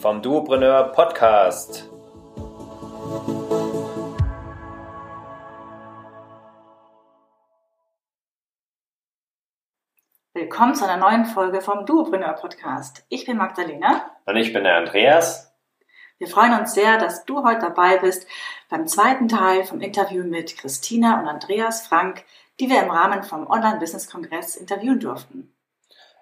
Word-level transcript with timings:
vom 0.00 0.22
Duopreneur 0.22 0.92
Podcast. 0.92 1.90
Willkommen 10.34 10.76
zu 10.76 10.88
einer 10.88 10.98
neuen 10.98 11.24
Folge 11.26 11.60
vom 11.60 11.84
Duopreneur 11.84 12.34
Podcast. 12.34 13.04
Ich 13.08 13.26
bin 13.26 13.38
Magdalena. 13.38 14.08
Und 14.24 14.36
ich 14.36 14.52
bin 14.52 14.62
der 14.62 14.76
Andreas. 14.76 15.52
Wir 16.18 16.28
freuen 16.28 16.60
uns 16.60 16.74
sehr, 16.74 16.98
dass 16.98 17.24
du 17.24 17.42
heute 17.44 17.60
dabei 17.62 17.98
bist 17.98 18.28
beim 18.68 18.86
zweiten 18.86 19.26
Teil 19.26 19.64
vom 19.64 19.80
Interview 19.80 20.22
mit 20.22 20.56
Christina 20.56 21.20
und 21.20 21.26
Andreas 21.26 21.86
Frank, 21.86 22.24
die 22.60 22.68
wir 22.68 22.82
im 22.82 22.90
Rahmen 22.90 23.24
vom 23.24 23.48
Online-Business-Kongress 23.48 24.54
interviewen 24.56 25.00
durften. 25.00 25.52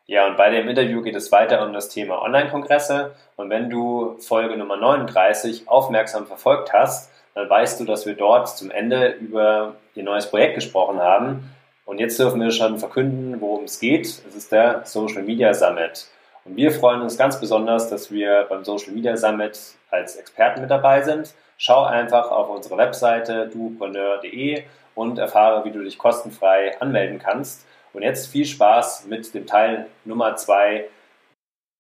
Ja, 0.09 0.29
und 0.29 0.37
bei 0.37 0.51
dem 0.51 0.69
Interview 0.69 1.03
geht 1.03 1.17
es 1.17 1.33
weiter 1.33 1.67
um 1.67 1.73
das 1.73 1.89
Thema 1.89 2.23
Online-Kongresse. 2.23 3.17
Und 3.35 3.51
wenn 3.51 3.69
du 3.69 4.17
Folge 4.21 4.57
Nummer 4.57 4.77
39 4.77 5.69
aufmerksam 5.69 6.27
verfolgt 6.27 6.73
hast, 6.73 7.11
dann 7.35 7.51
weißt 7.51 7.81
du, 7.81 7.85
dass 7.85 8.07
wir 8.07 8.15
dort 8.15 8.49
zum 8.57 8.71
Ende 8.71 9.09
über 9.09 9.75
ihr 9.97 10.05
neues 10.05 10.31
Projekt 10.31 10.55
gesprochen 10.55 11.01
haben. 11.01 11.51
Und 11.85 11.99
jetzt 11.99 12.19
dürfen 12.21 12.41
wir 12.41 12.53
schon 12.53 12.79
verkünden, 12.79 13.41
worum 13.41 13.65
es 13.65 13.81
geht. 13.81 14.07
Es 14.07 14.37
ist 14.37 14.53
der 14.53 14.83
Social 14.85 15.23
Media 15.23 15.53
Summit. 15.53 16.07
Und 16.45 16.57
wir 16.57 16.71
freuen 16.71 17.03
uns 17.03 17.19
ganz 17.19 17.41
besonders, 17.41 17.91
dass 17.91 18.13
wir 18.13 18.47
beim 18.49 18.65
Social 18.65 18.93
Media 18.93 19.17
Summit 19.17 19.59
als 19.91 20.15
Experten 20.15 20.61
mit 20.61 20.71
dabei 20.71 21.03
sind. 21.03 21.35
Schau 21.59 21.83
einfach 21.83 22.31
auf 22.31 22.49
unsere 22.49 22.77
Webseite 22.77 23.49
dupreneur.de 23.53 24.63
und 24.95 25.19
erfahre, 25.19 25.65
wie 25.65 25.73
du 25.73 25.83
dich 25.83 25.99
kostenfrei 25.99 26.81
anmelden 26.81 27.19
kannst. 27.19 27.67
Und 27.97 28.03
jetzt 28.03 28.27
viel 28.27 28.45
Spaß 28.45 29.07
mit 29.09 29.33
dem 29.33 29.47
Teil 29.47 29.87
Nummer 30.05 30.37
zwei. 30.37 30.91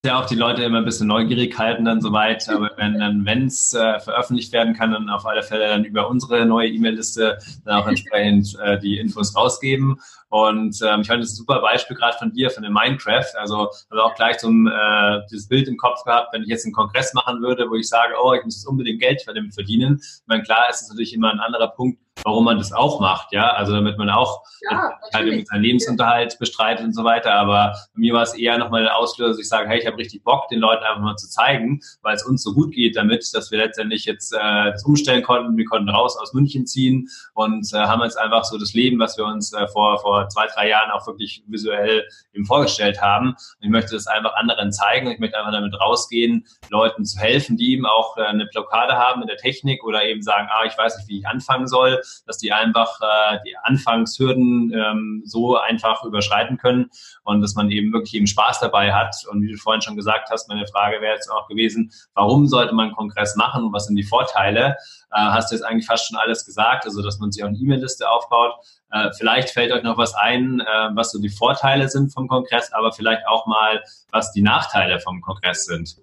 Ja, 0.06 0.18
auch 0.18 0.24
die 0.24 0.34
Leute 0.34 0.62
immer 0.62 0.78
ein 0.78 0.86
bisschen 0.86 1.08
neugierig 1.08 1.58
halten 1.58 1.84
dann 1.84 2.00
soweit, 2.00 2.48
aber 2.48 2.70
wenn 2.78 2.98
dann, 2.98 3.26
wenn 3.26 3.48
es 3.48 3.74
äh, 3.74 4.00
veröffentlicht 4.00 4.50
werden 4.54 4.72
kann, 4.72 4.92
dann 4.92 5.10
auf 5.10 5.26
alle 5.26 5.42
Fälle 5.42 5.68
dann 5.68 5.84
über 5.84 6.08
unsere 6.08 6.46
neue 6.46 6.70
E-Mail-Liste 6.70 7.36
dann 7.66 7.74
auch 7.82 7.86
entsprechend 7.86 8.58
äh, 8.64 8.78
die 8.78 8.96
Infos 8.96 9.36
rausgeben. 9.36 10.00
Und 10.36 10.82
ähm, 10.82 11.00
ich 11.00 11.06
fand 11.06 11.22
das 11.22 11.32
ein 11.32 11.36
super 11.36 11.60
Beispiel 11.62 11.96
gerade 11.96 12.18
von 12.18 12.30
dir, 12.30 12.50
von 12.50 12.62
dem 12.62 12.74
Minecraft. 12.74 13.34
Also 13.38 13.70
habe 13.90 14.04
auch 14.04 14.14
gleich 14.14 14.38
so 14.38 14.48
ein, 14.48 14.66
äh, 14.66 15.22
dieses 15.30 15.48
Bild 15.48 15.66
im 15.66 15.78
Kopf 15.78 16.04
gehabt, 16.04 16.34
wenn 16.34 16.42
ich 16.42 16.48
jetzt 16.48 16.66
einen 16.66 16.74
Kongress 16.74 17.14
machen 17.14 17.40
würde, 17.40 17.70
wo 17.70 17.74
ich 17.74 17.88
sage, 17.88 18.12
oh, 18.22 18.34
ich 18.34 18.44
muss 18.44 18.56
jetzt 18.56 18.66
unbedingt 18.66 19.00
Geld 19.00 19.24
damit 19.26 19.54
verdienen. 19.54 19.98
Ich 19.98 20.26
meine, 20.26 20.42
klar 20.42 20.68
ist 20.68 20.82
es 20.82 20.88
natürlich 20.90 21.14
immer 21.14 21.32
ein 21.32 21.40
anderer 21.40 21.68
Punkt, 21.68 21.98
warum 22.24 22.44
man 22.44 22.58
das 22.58 22.72
auch 22.72 23.00
macht, 23.00 23.32
ja, 23.32 23.50
also 23.50 23.72
damit 23.72 23.98
man 23.98 24.08
auch 24.08 24.42
ja, 24.62 24.92
halt 25.12 25.46
seinen 25.46 25.62
Lebensunterhalt 25.62 26.38
bestreitet 26.38 26.84
und 26.84 26.94
so 26.94 27.04
weiter, 27.04 27.34
aber 27.34 27.76
bei 27.94 28.00
mir 28.00 28.14
war 28.14 28.22
es 28.22 28.34
eher 28.34 28.58
nochmal 28.58 28.82
der 28.82 28.96
Auslöser, 28.96 29.30
dass 29.30 29.38
ich 29.38 29.48
sage, 29.48 29.68
hey, 29.68 29.78
ich 29.78 29.86
habe 29.86 29.98
richtig 29.98 30.24
Bock, 30.24 30.48
den 30.48 30.60
Leuten 30.60 30.82
einfach 30.82 31.02
mal 31.02 31.16
zu 31.16 31.28
zeigen, 31.28 31.80
weil 32.02 32.16
es 32.16 32.24
uns 32.24 32.42
so 32.42 32.54
gut 32.54 32.72
geht 32.72 32.96
damit, 32.96 33.28
dass 33.34 33.50
wir 33.50 33.58
letztendlich 33.58 34.06
jetzt 34.06 34.32
äh, 34.32 34.70
das 34.72 34.84
umstellen 34.84 35.22
konnten, 35.22 35.56
wir 35.56 35.66
konnten 35.66 35.88
raus 35.88 36.16
aus 36.16 36.32
München 36.32 36.66
ziehen 36.66 37.08
und 37.34 37.72
äh, 37.72 37.78
haben 37.78 38.02
jetzt 38.02 38.18
einfach 38.18 38.44
so 38.44 38.58
das 38.58 38.72
Leben, 38.72 38.98
was 38.98 39.16
wir 39.18 39.26
uns 39.26 39.52
äh, 39.52 39.68
vor, 39.68 39.98
vor 39.98 40.25
zwei, 40.28 40.46
drei 40.46 40.68
Jahren 40.68 40.90
auch 40.90 41.06
wirklich 41.06 41.42
visuell 41.46 42.06
eben 42.32 42.46
vorgestellt 42.46 43.00
haben 43.00 43.30
und 43.30 43.36
ich 43.60 43.70
möchte 43.70 43.94
das 43.94 44.06
einfach 44.06 44.34
anderen 44.34 44.72
zeigen 44.72 45.10
ich 45.10 45.18
möchte 45.18 45.38
einfach 45.38 45.52
damit 45.52 45.78
rausgehen, 45.80 46.46
Leuten 46.70 47.04
zu 47.04 47.18
helfen, 47.18 47.56
die 47.56 47.72
eben 47.72 47.86
auch 47.86 48.16
äh, 48.16 48.22
eine 48.22 48.46
Blockade 48.46 48.94
haben 48.94 49.22
in 49.22 49.28
der 49.28 49.36
Technik 49.36 49.84
oder 49.84 50.04
eben 50.04 50.22
sagen, 50.22 50.48
ah, 50.50 50.64
ich 50.64 50.76
weiß 50.76 50.98
nicht, 50.98 51.08
wie 51.08 51.18
ich 51.20 51.26
anfangen 51.26 51.66
soll, 51.66 52.00
dass 52.26 52.38
die 52.38 52.52
einfach 52.52 53.00
äh, 53.00 53.38
die 53.46 53.56
Anfangshürden 53.62 54.72
ähm, 54.74 55.22
so 55.24 55.56
einfach 55.56 56.04
überschreiten 56.04 56.58
können 56.58 56.90
und 57.24 57.40
dass 57.40 57.54
man 57.54 57.70
eben 57.70 57.92
wirklich 57.92 58.14
eben 58.14 58.26
Spaß 58.26 58.60
dabei 58.60 58.92
hat. 58.92 59.16
Und 59.30 59.42
wie 59.42 59.52
du 59.52 59.56
vorhin 59.56 59.82
schon 59.82 59.96
gesagt 59.96 60.30
hast, 60.30 60.48
meine 60.48 60.66
Frage 60.66 61.00
wäre 61.00 61.14
jetzt 61.14 61.30
auch 61.30 61.48
gewesen, 61.48 61.90
warum 62.14 62.46
sollte 62.46 62.74
man 62.74 62.86
einen 62.86 62.96
Kongress 62.96 63.36
machen 63.36 63.64
und 63.64 63.72
was 63.72 63.86
sind 63.86 63.96
die 63.96 64.04
Vorteile? 64.04 64.76
Äh, 65.12 65.18
hast 65.18 65.50
du 65.50 65.56
jetzt 65.56 65.64
eigentlich 65.64 65.86
fast 65.86 66.08
schon 66.08 66.16
alles 66.16 66.44
gesagt, 66.44 66.84
also 66.84 67.02
dass 67.02 67.18
man 67.18 67.32
sich 67.32 67.42
auch 67.42 67.48
eine 67.48 67.58
E-Mail-Liste 67.58 68.08
aufbaut. 68.08 68.54
Äh, 68.90 69.10
vielleicht 69.18 69.50
fällt 69.50 69.72
euch 69.72 69.82
noch 69.82 69.98
was 69.98 70.14
ein, 70.14 70.60
äh, 70.60 70.64
was 70.94 71.12
so 71.12 71.20
die 71.20 71.28
Vorteile 71.28 71.88
sind 71.88 72.12
vom 72.12 72.28
Kongress, 72.28 72.72
aber 72.72 72.92
vielleicht 72.92 73.26
auch 73.26 73.46
mal, 73.46 73.82
was 74.10 74.32
die 74.32 74.42
Nachteile 74.42 75.00
vom 75.00 75.20
Kongress 75.20 75.64
sind. 75.64 75.96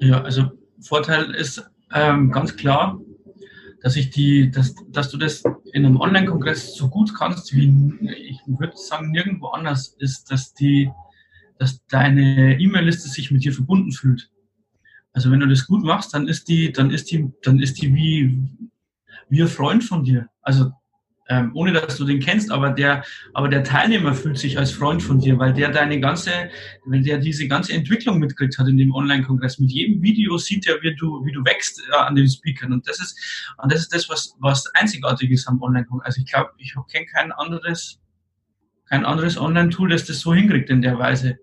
Ja, 0.00 0.22
also 0.22 0.50
Vorteil 0.80 1.34
ist 1.34 1.62
ähm, 1.92 2.30
ganz 2.30 2.56
klar, 2.56 2.98
dass 3.82 3.96
ich 3.96 4.10
die, 4.10 4.50
dass, 4.50 4.74
dass 4.88 5.10
du 5.10 5.18
das 5.18 5.42
in 5.72 5.86
einem 5.86 6.00
Online-Kongress 6.00 6.74
so 6.74 6.88
gut 6.88 7.14
kannst, 7.14 7.54
wie 7.54 7.72
ich 8.16 8.40
würde 8.46 8.76
sagen, 8.76 9.10
nirgendwo 9.10 9.48
anders 9.48 9.94
ist, 9.98 10.30
dass 10.30 10.54
die, 10.54 10.90
dass 11.58 11.84
deine 11.86 12.58
E-Mail-Liste 12.58 13.08
sich 13.08 13.30
mit 13.30 13.44
dir 13.44 13.52
verbunden 13.52 13.92
fühlt. 13.92 14.30
Also 15.12 15.30
wenn 15.30 15.40
du 15.40 15.48
das 15.48 15.66
gut 15.66 15.84
machst, 15.84 16.14
dann 16.14 16.28
ist 16.28 16.48
die, 16.48 16.72
dann 16.72 16.90
ist 16.90 17.10
die, 17.10 17.30
dann 17.42 17.60
ist 17.60 17.80
die 17.80 17.94
wie, 17.94 18.48
wie 19.28 19.42
ein 19.42 19.48
Freund 19.48 19.84
von 19.84 20.04
dir. 20.04 20.28
Also 20.42 20.72
ähm, 21.28 21.50
ohne 21.54 21.72
dass 21.72 21.96
du 21.96 22.04
den 22.04 22.20
kennst, 22.20 22.50
aber 22.50 22.70
der, 22.70 23.04
aber 23.34 23.48
der 23.48 23.62
Teilnehmer 23.62 24.14
fühlt 24.14 24.38
sich 24.38 24.58
als 24.58 24.70
Freund 24.70 25.02
von 25.02 25.20
dir, 25.20 25.38
weil 25.38 25.52
der 25.52 25.70
deine 25.70 26.00
ganze, 26.00 26.30
wenn 26.86 27.04
der 27.04 27.18
diese 27.18 27.46
ganze 27.46 27.74
Entwicklung 27.74 28.18
mitgekriegt 28.18 28.58
hat 28.58 28.66
in 28.68 28.78
dem 28.78 28.94
Online-Kongress. 28.94 29.58
Mit 29.58 29.70
jedem 29.70 30.02
Video 30.02 30.38
sieht 30.38 30.66
er, 30.66 30.80
wie 30.82 30.94
du, 30.94 31.24
wie 31.24 31.32
du 31.32 31.44
wächst 31.44 31.82
äh, 31.92 31.96
an 31.96 32.14
den 32.14 32.28
Speakern. 32.28 32.72
Und 32.72 32.88
das 32.88 32.98
ist, 32.98 33.18
und 33.62 33.70
das 33.70 33.80
ist 33.80 33.94
das, 33.94 34.08
was, 34.08 34.34
was 34.40 34.66
einzigartig 34.74 35.30
ist 35.30 35.46
am 35.46 35.60
Online-Kongress. 35.60 36.06
Also 36.06 36.22
ich 36.22 36.32
glaube, 36.32 36.50
ich 36.58 36.74
kenne 36.90 37.06
kein 37.06 37.32
anderes, 37.32 38.00
kein 38.86 39.04
anderes 39.04 39.36
Online-Tool, 39.36 39.90
das 39.90 40.06
das 40.06 40.20
so 40.20 40.34
hinkriegt 40.34 40.70
in 40.70 40.80
der 40.80 40.98
Weise. 40.98 41.38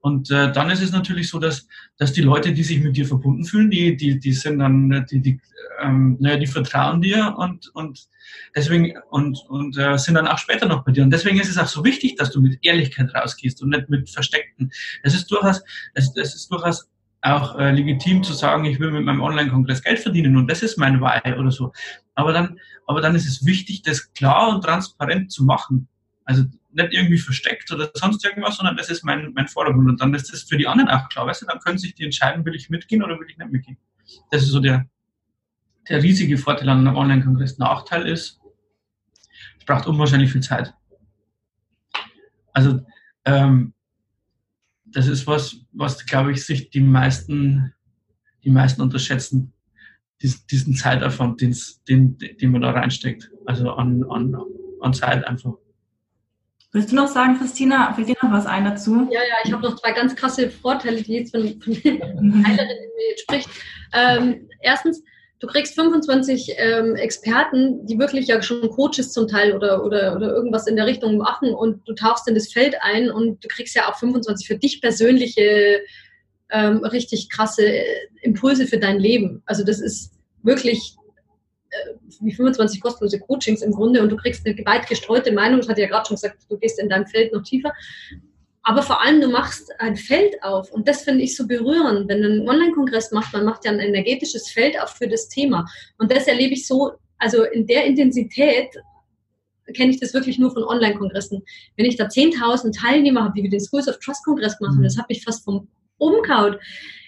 Und 0.00 0.30
äh, 0.30 0.52
dann 0.52 0.70
ist 0.70 0.82
es 0.82 0.92
natürlich 0.92 1.28
so, 1.28 1.38
dass, 1.38 1.66
dass 1.96 2.12
die 2.12 2.22
Leute, 2.22 2.52
die 2.52 2.62
sich 2.62 2.80
mit 2.80 2.96
dir 2.96 3.06
verbunden 3.06 3.44
fühlen, 3.44 3.70
die, 3.70 3.96
die, 3.96 4.18
die 4.18 4.32
sind 4.32 4.60
dann, 4.60 5.06
die, 5.10 5.20
die, 5.20 5.40
ähm, 5.80 6.16
naja, 6.20 6.36
die 6.36 6.46
vertrauen 6.46 7.02
dir 7.02 7.34
und, 7.36 7.68
und 7.74 8.08
deswegen 8.54 8.94
und, 9.10 9.38
und 9.48 9.76
äh, 9.76 9.98
sind 9.98 10.14
dann 10.14 10.28
auch 10.28 10.38
später 10.38 10.66
noch 10.66 10.84
bei 10.84 10.92
dir. 10.92 11.02
Und 11.02 11.10
deswegen 11.10 11.40
ist 11.40 11.48
es 11.48 11.58
auch 11.58 11.66
so 11.66 11.84
wichtig, 11.84 12.16
dass 12.16 12.30
du 12.30 12.40
mit 12.40 12.58
Ehrlichkeit 12.62 13.12
rausgehst 13.14 13.62
und 13.62 13.70
nicht 13.70 13.88
mit 13.88 14.08
Versteckten. 14.08 14.70
Es 15.02 15.14
ist 15.14 15.30
durchaus, 15.30 15.62
es, 15.94 16.14
es 16.16 16.34
ist 16.34 16.50
durchaus 16.50 16.88
auch 17.22 17.58
äh, 17.58 17.72
legitim 17.72 18.22
zu 18.22 18.32
sagen, 18.32 18.64
ich 18.64 18.78
will 18.78 18.92
mit 18.92 19.04
meinem 19.04 19.20
Online-Kongress 19.20 19.82
Geld 19.82 19.98
verdienen 19.98 20.36
und 20.36 20.48
das 20.48 20.62
ist 20.62 20.78
mein 20.78 21.00
Why 21.00 21.34
oder 21.34 21.50
so. 21.50 21.72
Aber 22.14 22.32
dann, 22.32 22.58
aber 22.86 23.00
dann 23.00 23.16
ist 23.16 23.26
es 23.26 23.44
wichtig, 23.44 23.82
das 23.82 24.12
klar 24.12 24.54
und 24.54 24.62
transparent 24.62 25.32
zu 25.32 25.44
machen. 25.44 25.88
Also 26.24 26.44
nicht 26.78 26.94
irgendwie 26.94 27.18
versteckt 27.18 27.70
oder 27.70 27.90
sonst 27.94 28.24
irgendwas, 28.24 28.56
sondern 28.56 28.76
das 28.76 28.88
ist 28.88 29.04
mein, 29.04 29.32
mein 29.34 29.48
Vordergrund. 29.48 29.88
Und 29.88 30.00
dann 30.00 30.14
ist 30.14 30.32
das 30.32 30.42
für 30.42 30.56
die 30.56 30.66
anderen 30.66 30.88
auch 30.88 31.08
klar, 31.08 31.26
weißt 31.26 31.42
du, 31.42 31.46
dann 31.46 31.60
können 31.60 31.78
sich 31.78 31.94
die 31.94 32.04
entscheiden, 32.04 32.44
will 32.44 32.54
ich 32.54 32.70
mitgehen 32.70 33.02
oder 33.02 33.18
will 33.18 33.26
ich 33.28 33.36
nicht 33.36 33.50
mitgehen. 33.50 33.76
Das 34.30 34.42
ist 34.42 34.48
so 34.48 34.60
der, 34.60 34.88
der 35.88 36.02
riesige 36.02 36.38
Vorteil 36.38 36.68
an 36.68 36.86
einem 36.86 36.96
Online-Kongress. 36.96 37.58
Nachteil 37.58 38.06
ist, 38.06 38.40
es 39.58 39.64
braucht 39.66 39.86
unwahrscheinlich 39.86 40.32
viel 40.32 40.42
Zeit. 40.42 40.72
Also, 42.52 42.80
ähm, 43.24 43.74
das 44.86 45.06
ist 45.06 45.26
was, 45.26 45.56
was, 45.72 46.06
glaube 46.06 46.32
ich, 46.32 46.44
sich 46.44 46.70
die 46.70 46.80
meisten, 46.80 47.74
die 48.44 48.50
meisten 48.50 48.80
unterschätzen, 48.80 49.52
diesen, 50.22 50.46
diesen 50.50 50.74
Zeitaufwand, 50.74 51.40
den, 51.40 51.56
den, 51.88 52.18
den 52.18 52.50
man 52.50 52.62
da 52.62 52.70
reinsteckt. 52.70 53.30
Also 53.46 53.72
an, 53.72 54.04
an, 54.10 54.36
an 54.80 54.94
Zeit 54.94 55.24
einfach. 55.26 55.54
Willst 56.72 56.92
du 56.92 56.96
noch 56.96 57.08
sagen, 57.08 57.38
Christina, 57.38 57.94
fällt 57.94 58.08
dir 58.08 58.16
noch 58.22 58.30
was 58.30 58.44
ein 58.44 58.64
dazu? 58.64 59.08
Ja, 59.10 59.20
ja, 59.20 59.36
ich 59.44 59.52
habe 59.52 59.62
noch 59.62 59.76
zwei 59.76 59.92
ganz 59.92 60.14
krasse 60.14 60.50
Vorteile, 60.50 61.02
die 61.02 61.14
jetzt 61.14 61.34
von, 61.34 61.60
von 61.62 61.74
Heilerin 62.46 62.76
jetzt 63.10 63.22
spricht. 63.22 63.48
Ähm, 63.94 64.48
erstens, 64.60 65.02
du 65.40 65.46
kriegst 65.46 65.74
25 65.74 66.54
ähm, 66.58 66.94
Experten, 66.96 67.86
die 67.86 67.98
wirklich 67.98 68.26
ja 68.26 68.42
schon 68.42 68.68
Coaches 68.70 69.12
zum 69.12 69.28
Teil 69.28 69.54
oder, 69.54 69.82
oder, 69.82 70.14
oder 70.14 70.28
irgendwas 70.28 70.66
in 70.66 70.76
der 70.76 70.86
Richtung 70.86 71.16
machen 71.16 71.54
und 71.54 71.88
du 71.88 71.94
tauchst 71.94 72.28
in 72.28 72.34
das 72.34 72.52
Feld 72.52 72.76
ein 72.82 73.10
und 73.10 73.42
du 73.42 73.48
kriegst 73.48 73.74
ja 73.74 73.88
auch 73.88 73.98
25 73.98 74.46
für 74.46 74.58
dich 74.58 74.82
persönliche 74.82 75.80
ähm, 76.50 76.84
richtig 76.84 77.30
krasse 77.30 77.64
Impulse 78.20 78.66
für 78.66 78.78
dein 78.78 78.98
Leben. 78.98 79.42
Also 79.46 79.64
das 79.64 79.80
ist 79.80 80.12
wirklich 80.42 80.96
äh, 80.98 81.07
wie 82.20 82.32
25 82.32 82.80
kostenlose 82.80 83.20
Coachings 83.20 83.62
im 83.62 83.72
Grunde 83.72 84.02
und 84.02 84.10
du 84.10 84.16
kriegst 84.16 84.46
eine 84.46 84.56
weit 84.66 84.86
gestreute 84.88 85.32
Meinung. 85.32 85.60
Ich 85.60 85.68
hatte 85.68 85.80
ja 85.80 85.88
gerade 85.88 86.06
schon 86.06 86.16
gesagt, 86.16 86.38
du 86.48 86.58
gehst 86.58 86.78
in 86.78 86.88
deinem 86.88 87.06
Feld 87.06 87.32
noch 87.32 87.42
tiefer. 87.42 87.72
Aber 88.62 88.82
vor 88.82 89.02
allem, 89.02 89.20
du 89.20 89.28
machst 89.28 89.70
ein 89.78 89.96
Feld 89.96 90.42
auf. 90.42 90.70
Und 90.72 90.86
das 90.86 91.02
finde 91.02 91.24
ich 91.24 91.34
so 91.34 91.46
berührend. 91.46 92.08
Wenn 92.08 92.20
du 92.20 92.28
einen 92.28 92.48
Online-Kongress 92.48 93.12
machst, 93.12 93.32
man 93.32 93.44
macht 93.44 93.64
ja 93.64 93.70
ein 93.70 93.80
energetisches 93.80 94.50
Feld 94.50 94.78
auf 94.78 94.90
für 94.90 95.08
das 95.08 95.28
Thema. 95.28 95.64
Und 95.96 96.12
das 96.12 96.26
erlebe 96.26 96.52
ich 96.52 96.66
so, 96.66 96.92
also 97.16 97.44
in 97.44 97.66
der 97.66 97.86
Intensität 97.86 98.68
kenne 99.74 99.90
ich 99.90 100.00
das 100.00 100.14
wirklich 100.14 100.38
nur 100.38 100.50
von 100.50 100.64
Online-Kongressen. 100.64 101.42
Wenn 101.76 101.86
ich 101.86 101.96
da 101.96 102.04
10.000 102.04 102.78
Teilnehmer 102.78 103.24
habe, 103.24 103.34
wie 103.36 103.42
wir 103.44 103.50
den 103.50 103.60
Schools 103.60 103.88
of 103.88 103.98
Trust 104.00 104.24
Kongress 104.24 104.60
machen, 104.60 104.78
mhm. 104.78 104.84
das 104.84 104.98
habe 104.98 105.12
ich 105.12 105.24
fast 105.24 105.44
vom 105.44 105.68
umgehauen. 105.98 106.56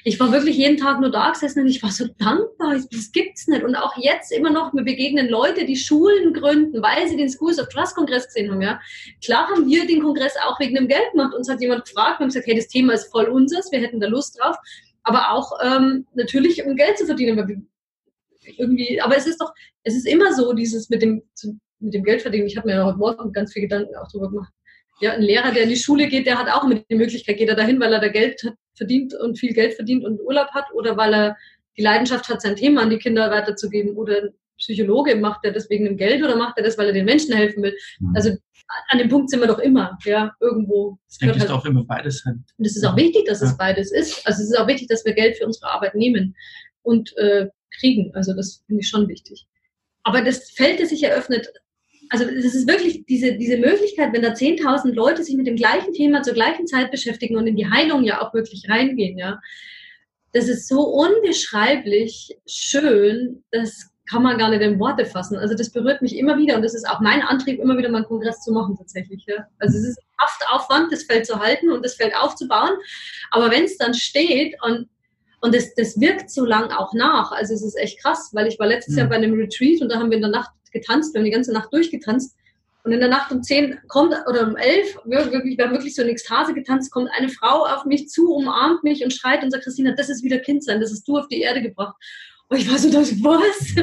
Ich 0.05 0.19
war 0.19 0.33
wirklich 0.33 0.57
jeden 0.57 0.77
Tag 0.77 1.01
nur 1.01 1.11
da 1.11 1.31
gesessen 1.31 1.61
und 1.61 1.69
ich 1.69 1.83
war 1.83 1.91
so 1.91 2.07
dankbar. 2.19 2.79
Das 2.91 3.13
gibt's 3.13 3.47
nicht. 3.49 3.63
Und 3.63 3.75
auch 3.77 3.97
jetzt 3.97 4.33
immer 4.33 4.51
noch, 4.51 4.73
mir 4.73 4.83
begegnen 4.83 5.29
Leute, 5.29 5.65
die 5.67 5.77
Schulen 5.77 6.33
gründen, 6.33 6.83
weil 6.83 7.07
sie 7.09 7.17
den 7.17 7.29
Schools 7.29 7.59
of 7.59 7.69
Trust 7.69 7.95
Kongress 7.95 8.27
gesehen 8.27 8.51
haben, 8.51 8.63
ja. 8.63 8.81
Klar 9.25 9.49
haben 9.49 9.67
wir 9.69 9.87
den 9.87 10.03
Kongress 10.03 10.35
auch 10.45 10.59
wegen 10.61 10.75
dem 10.75 10.89
Geld 10.89 11.13
gemacht. 11.13 11.35
Uns 11.35 11.49
hat 11.49 11.61
jemand 11.61 11.85
gefragt, 11.85 12.19
wir 12.19 12.25
haben 12.25 12.29
gesagt, 12.29 12.47
hey, 12.47 12.57
das 12.57 12.69
Thema 12.69 12.95
ist 12.95 13.11
voll 13.11 13.27
unseres, 13.27 13.71
wir 13.71 13.81
hätten 13.81 14.01
da 14.01 14.07
Lust 14.07 14.39
drauf. 14.41 14.57
Aber 15.03 15.33
auch, 15.33 15.53
ähm, 15.63 16.07
natürlich, 16.15 16.65
um 16.65 16.77
Geld 16.77 16.99
zu 16.99 17.07
verdienen. 17.07 17.37
Weil 17.37 17.63
irgendwie, 18.57 19.01
aber 19.01 19.17
es 19.17 19.27
ist 19.27 19.41
doch, 19.41 19.53
es 19.83 19.95
ist 19.95 20.07
immer 20.07 20.33
so, 20.35 20.53
dieses 20.53 20.89
mit 20.89 21.03
dem, 21.03 21.23
mit 21.79 21.95
dem 21.95 22.05
Geld 22.05 22.23
verdienen. 22.23 22.47
Ich 22.47 22.57
habe 22.57 22.69
mir 22.69 22.77
ja 22.77 22.85
heute 22.85 22.99
Morgen 22.99 23.33
ganz 23.33 23.53
viel 23.53 23.63
Gedanken 23.63 23.95
auch 23.97 24.09
darüber 24.11 24.31
gemacht 24.31 24.53
ja, 25.01 25.13
ein 25.13 25.23
Lehrer, 25.23 25.51
der 25.51 25.65
in 25.65 25.71
die 25.71 25.77
Schule 25.77 26.09
geht, 26.09 26.27
der 26.27 26.39
hat 26.39 26.49
auch 26.49 26.65
immer 26.65 26.77
die 26.77 26.95
Möglichkeit, 26.95 27.39
geht 27.39 27.49
er 27.49 27.57
dahin, 27.57 27.81
weil 27.81 27.93
er 27.93 28.01
da 28.01 28.09
Geld 28.09 28.43
hat, 28.45 28.55
verdient 28.81 29.13
und 29.15 29.39
viel 29.39 29.53
Geld 29.53 29.75
verdient 29.75 30.05
und 30.05 30.21
Urlaub 30.21 30.49
hat 30.53 30.73
oder 30.73 30.97
weil 30.97 31.13
er 31.13 31.37
die 31.77 31.83
Leidenschaft 31.83 32.29
hat, 32.31 32.41
sein 32.41 32.57
Thema 32.57 32.81
an 32.81 32.91
die 32.91 32.99
Kinder 32.99 33.31
weiterzugeben 33.31 33.95
oder 33.95 34.23
ein 34.23 34.29
Psychologe, 34.57 35.17
macht 35.17 35.45
er 35.45 35.53
das 35.53 35.69
wegen 35.69 35.85
dem 35.85 35.99
Geld 35.99 36.23
oder 36.25 36.37
macht 36.37 36.57
er 36.57 36.65
das, 36.65 36.79
weil 36.79 36.87
er 36.87 36.93
den 36.95 37.05
Menschen 37.05 37.35
helfen 37.35 37.63
will? 37.63 37.77
Mhm. 37.99 38.17
Also 38.17 38.31
an 38.89 38.99
dem 38.99 39.09
Punkt 39.09 39.29
sind 39.29 39.41
wir 39.41 39.49
doch 39.49 39.59
immer, 39.59 39.99
ja, 40.05 40.33
irgendwo. 40.41 40.99
Das 41.07 41.17
ich 41.17 41.19
denke, 41.27 41.41
halt, 41.41 41.51
auch 41.51 41.67
immer 41.67 41.85
beides 41.85 42.21
sein. 42.21 42.45
Und 42.57 42.65
es 42.65 42.77
ist 42.77 42.85
auch 42.85 42.97
wichtig, 42.97 43.27
dass 43.27 43.41
ja. 43.41 43.49
es 43.49 43.57
beides 43.57 43.93
ist. 43.93 44.27
Also 44.27 44.43
es 44.43 44.51
ist 44.51 44.59
auch 44.59 44.67
wichtig, 44.67 44.89
dass 44.89 45.05
wir 45.05 45.13
Geld 45.13 45.37
für 45.37 45.47
unsere 45.47 45.71
Arbeit 45.71 45.95
nehmen 45.95 46.35
und 46.83 47.15
äh, 47.19 47.49
kriegen. 47.79 48.15
Also 48.15 48.35
das 48.35 48.63
finde 48.67 48.81
ich 48.81 48.89
schon 48.89 49.09
wichtig. 49.09 49.47
Aber 50.05 50.23
das 50.23 50.51
Feld, 50.51 50.81
das 50.81 50.89
sich 50.91 51.03
eröffnet, 51.03 51.53
also 52.11 52.25
das 52.25 52.55
ist 52.55 52.69
wirklich 52.69 53.07
diese, 53.07 53.37
diese 53.37 53.57
Möglichkeit, 53.57 54.13
wenn 54.13 54.23
da 54.23 54.31
10.000 54.31 54.93
Leute 54.93 55.23
sich 55.23 55.37
mit 55.37 55.47
dem 55.47 55.57
gleichen 55.57 55.93
Thema 55.93 56.23
zur 56.23 56.35
gleichen 56.35 56.67
Zeit 56.67 56.91
beschäftigen 56.91 57.37
und 57.37 57.47
in 57.47 57.57
die 57.57 57.71
Heilung 57.71 58.03
ja 58.03 58.21
auch 58.21 58.35
wirklich 58.35 58.69
reingehen, 58.69 59.17
ja, 59.17 59.41
das 60.33 60.49
ist 60.49 60.69
so 60.69 60.81
unbeschreiblich 60.81 62.37
schön, 62.47 63.43
das 63.51 63.91
kann 64.09 64.25
man 64.25 64.39
gar 64.39 64.51
nicht 64.51 64.63
in 64.63 64.81
Worte 64.81 65.07
fassen. 65.07 65.37
Also 65.37 65.55
das 65.55 65.71
berührt 65.71 66.03
mich 66.03 66.17
immer 66.17 66.37
wieder 66.37 66.57
und 66.57 66.63
das 66.63 66.75
ist 66.75 66.89
auch 66.89 67.01
mein 67.01 67.23
Antrieb, 67.23 67.61
immer 67.61 67.79
wieder 67.79 67.89
mal 67.89 67.99
einen 67.99 68.07
Kongress 68.07 68.43
zu 68.43 68.53
machen 68.53 68.77
tatsächlich. 68.77 69.25
Ja. 69.27 69.47
Also 69.61 69.79
es 69.79 69.85
ist 69.85 69.99
Kraftaufwand, 70.19 70.93
das 70.93 71.05
Feld 71.05 71.27
zu 71.27 71.39
halten 71.39 71.71
und 71.71 71.85
das 71.85 71.95
Feld 71.95 72.15
aufzubauen. 72.17 72.73
Aber 73.31 73.53
wenn 73.53 73.65
es 73.65 73.79
dann 73.79 73.95
steht 73.95 74.57
und 74.65 74.89
und 75.43 75.55
das, 75.55 75.75
das 75.75 75.99
wirkt 75.99 76.31
so 76.31 76.45
lang 76.45 76.71
auch 76.71 76.93
nach. 76.93 77.33
Also 77.33 77.55
es 77.55 77.63
ist 77.63 77.75
echt 77.79 78.03
krass, 78.03 78.29
weil 78.35 78.47
ich 78.47 78.59
war 78.59 78.67
letztes 78.67 78.93
mhm. 78.93 78.99
Jahr 78.99 79.09
bei 79.09 79.15
einem 79.17 79.33
Retreat 79.33 79.81
und 79.81 79.89
da 79.89 79.99
haben 79.99 80.11
wir 80.11 80.17
in 80.17 80.23
der 80.23 80.31
Nacht 80.31 80.51
getanzt, 80.73 81.15
wir 81.15 81.21
haben 81.21 81.25
die 81.25 81.31
ganze 81.31 81.53
Nacht 81.53 81.73
durchgetanzt. 81.73 82.37
Und 82.83 82.93
in 82.93 83.01
der 83.01 83.11
Nacht 83.11 83.31
um 83.31 83.43
zehn 83.43 83.79
kommt, 83.89 84.15
oder 84.27 84.49
um 84.49 84.57
elf, 84.57 84.97
wirklich, 85.05 85.59
wir 85.59 85.67
haben 85.67 85.73
wirklich 85.73 85.95
so 85.95 86.01
eine 86.01 86.13
Ekstase 86.13 86.55
getanzt, 86.55 86.91
kommt 86.91 87.11
eine 87.13 87.29
Frau 87.29 87.67
auf 87.67 87.85
mich 87.85 88.09
zu, 88.09 88.33
umarmt 88.33 88.83
mich 88.85 89.05
und 89.05 89.13
schreit 89.13 89.43
und 89.43 89.51
sagt, 89.51 89.65
Christina, 89.65 89.93
das 89.93 90.09
ist 90.09 90.25
wieder 90.25 90.39
Kind 90.39 90.65
sein, 90.65 90.81
das 90.81 90.91
hast 90.91 91.07
du 91.07 91.19
auf 91.19 91.29
die 91.29 91.43
Erde 91.43 91.61
gebracht. 91.61 91.95
Und 92.49 92.59
ich 92.59 92.71
war 92.71 92.79
so, 92.79 92.91
das, 92.91 93.13
was? 93.23 93.77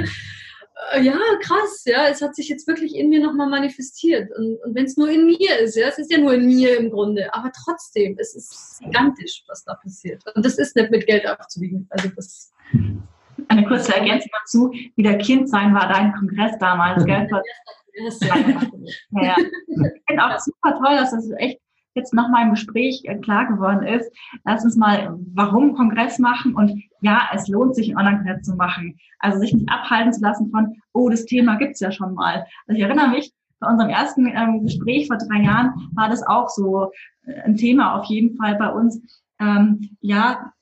Äh, 0.92 1.04
ja, 1.04 1.20
krass, 1.42 1.84
ja, 1.86 2.08
es 2.08 2.22
hat 2.22 2.36
sich 2.36 2.50
jetzt 2.50 2.68
wirklich 2.68 2.96
in 2.96 3.10
mir 3.10 3.20
nochmal 3.20 3.50
manifestiert. 3.50 4.30
Und, 4.38 4.58
und 4.64 4.76
wenn 4.76 4.86
es 4.86 4.98
nur 4.98 5.10
in 5.10 5.26
mir 5.26 5.60
ist, 5.60 5.76
ja, 5.76 5.88
es 5.88 5.98
ist 5.98 6.12
ja 6.12 6.18
nur 6.18 6.34
in 6.34 6.46
mir 6.46 6.78
im 6.78 6.92
Grunde, 6.92 7.34
aber 7.34 7.52
trotzdem, 7.52 8.16
es 8.20 8.36
ist 8.36 8.80
gigantisch, 8.80 9.44
was 9.48 9.64
da 9.64 9.74
passiert. 9.74 10.24
Und 10.36 10.46
das 10.46 10.58
ist 10.58 10.76
nicht 10.76 10.92
mit 10.92 11.08
Geld 11.08 11.28
aufzuwiegen. 11.28 11.88
Also 11.90 12.10
das. 12.16 12.52
Eine 13.48 13.66
kurze 13.66 13.96
Ergänzung 13.96 14.32
dazu, 14.42 14.72
wieder 14.96 15.16
Kind 15.16 15.50
sein 15.50 15.74
war 15.74 15.88
dein 15.88 16.14
Kongress 16.14 16.58
damals, 16.60 17.06
gell? 17.06 17.28
ja, 19.12 19.36
Ich 19.38 20.04
finde 20.08 20.24
auch 20.26 20.40
super 20.40 20.78
toll, 20.78 20.96
dass 20.98 21.12
das 21.12 21.30
echt 21.38 21.60
jetzt 21.98 22.14
nach 22.14 22.30
meinem 22.30 22.52
Gespräch 22.52 23.02
äh, 23.06 23.16
klar 23.18 23.48
geworden 23.48 23.86
ist. 23.86 24.10
Lass 24.46 24.64
uns 24.64 24.78
mal, 24.78 25.18
warum 25.34 25.74
Kongress 25.76 26.20
machen 26.20 26.56
und 26.56 26.82
ja, 27.02 27.28
es 27.34 27.48
lohnt 27.48 27.76
sich, 27.76 27.90
einen 27.90 27.98
Online-Kongress 27.98 28.44
zu 28.44 28.56
machen. 28.56 28.98
Also 29.20 29.40
sich 29.40 29.54
nicht 29.54 29.70
abhalten 29.70 30.14
zu 30.14 30.22
lassen 30.22 30.52
von, 30.52 30.76
oh, 30.94 31.10
das 31.10 31.26
Thema 31.26 31.56
gibt's 31.56 31.80
ja 31.80 31.92
schon 31.92 32.14
mal. 32.14 32.46
Also 32.68 32.78
ich 32.78 32.82
erinnere 32.82 33.10
mich, 33.10 33.34
bei 33.60 33.68
unserem 33.68 33.90
ersten 33.90 34.28
ähm, 34.28 34.64
Gespräch 34.64 35.08
vor 35.08 35.18
drei 35.18 35.42
Jahren 35.42 35.90
war 35.96 36.10
das 36.10 36.22
auch 36.22 36.50
so 36.50 36.92
äh, 37.26 37.42
ein 37.42 37.58
Thema 37.58 37.96
auf 37.96 38.06
jeden 38.06 38.38
Fall 38.38 38.56
bei 38.56 38.70
uns. 38.70 39.02
Ähm, 39.40 39.98
ja, 40.02 40.54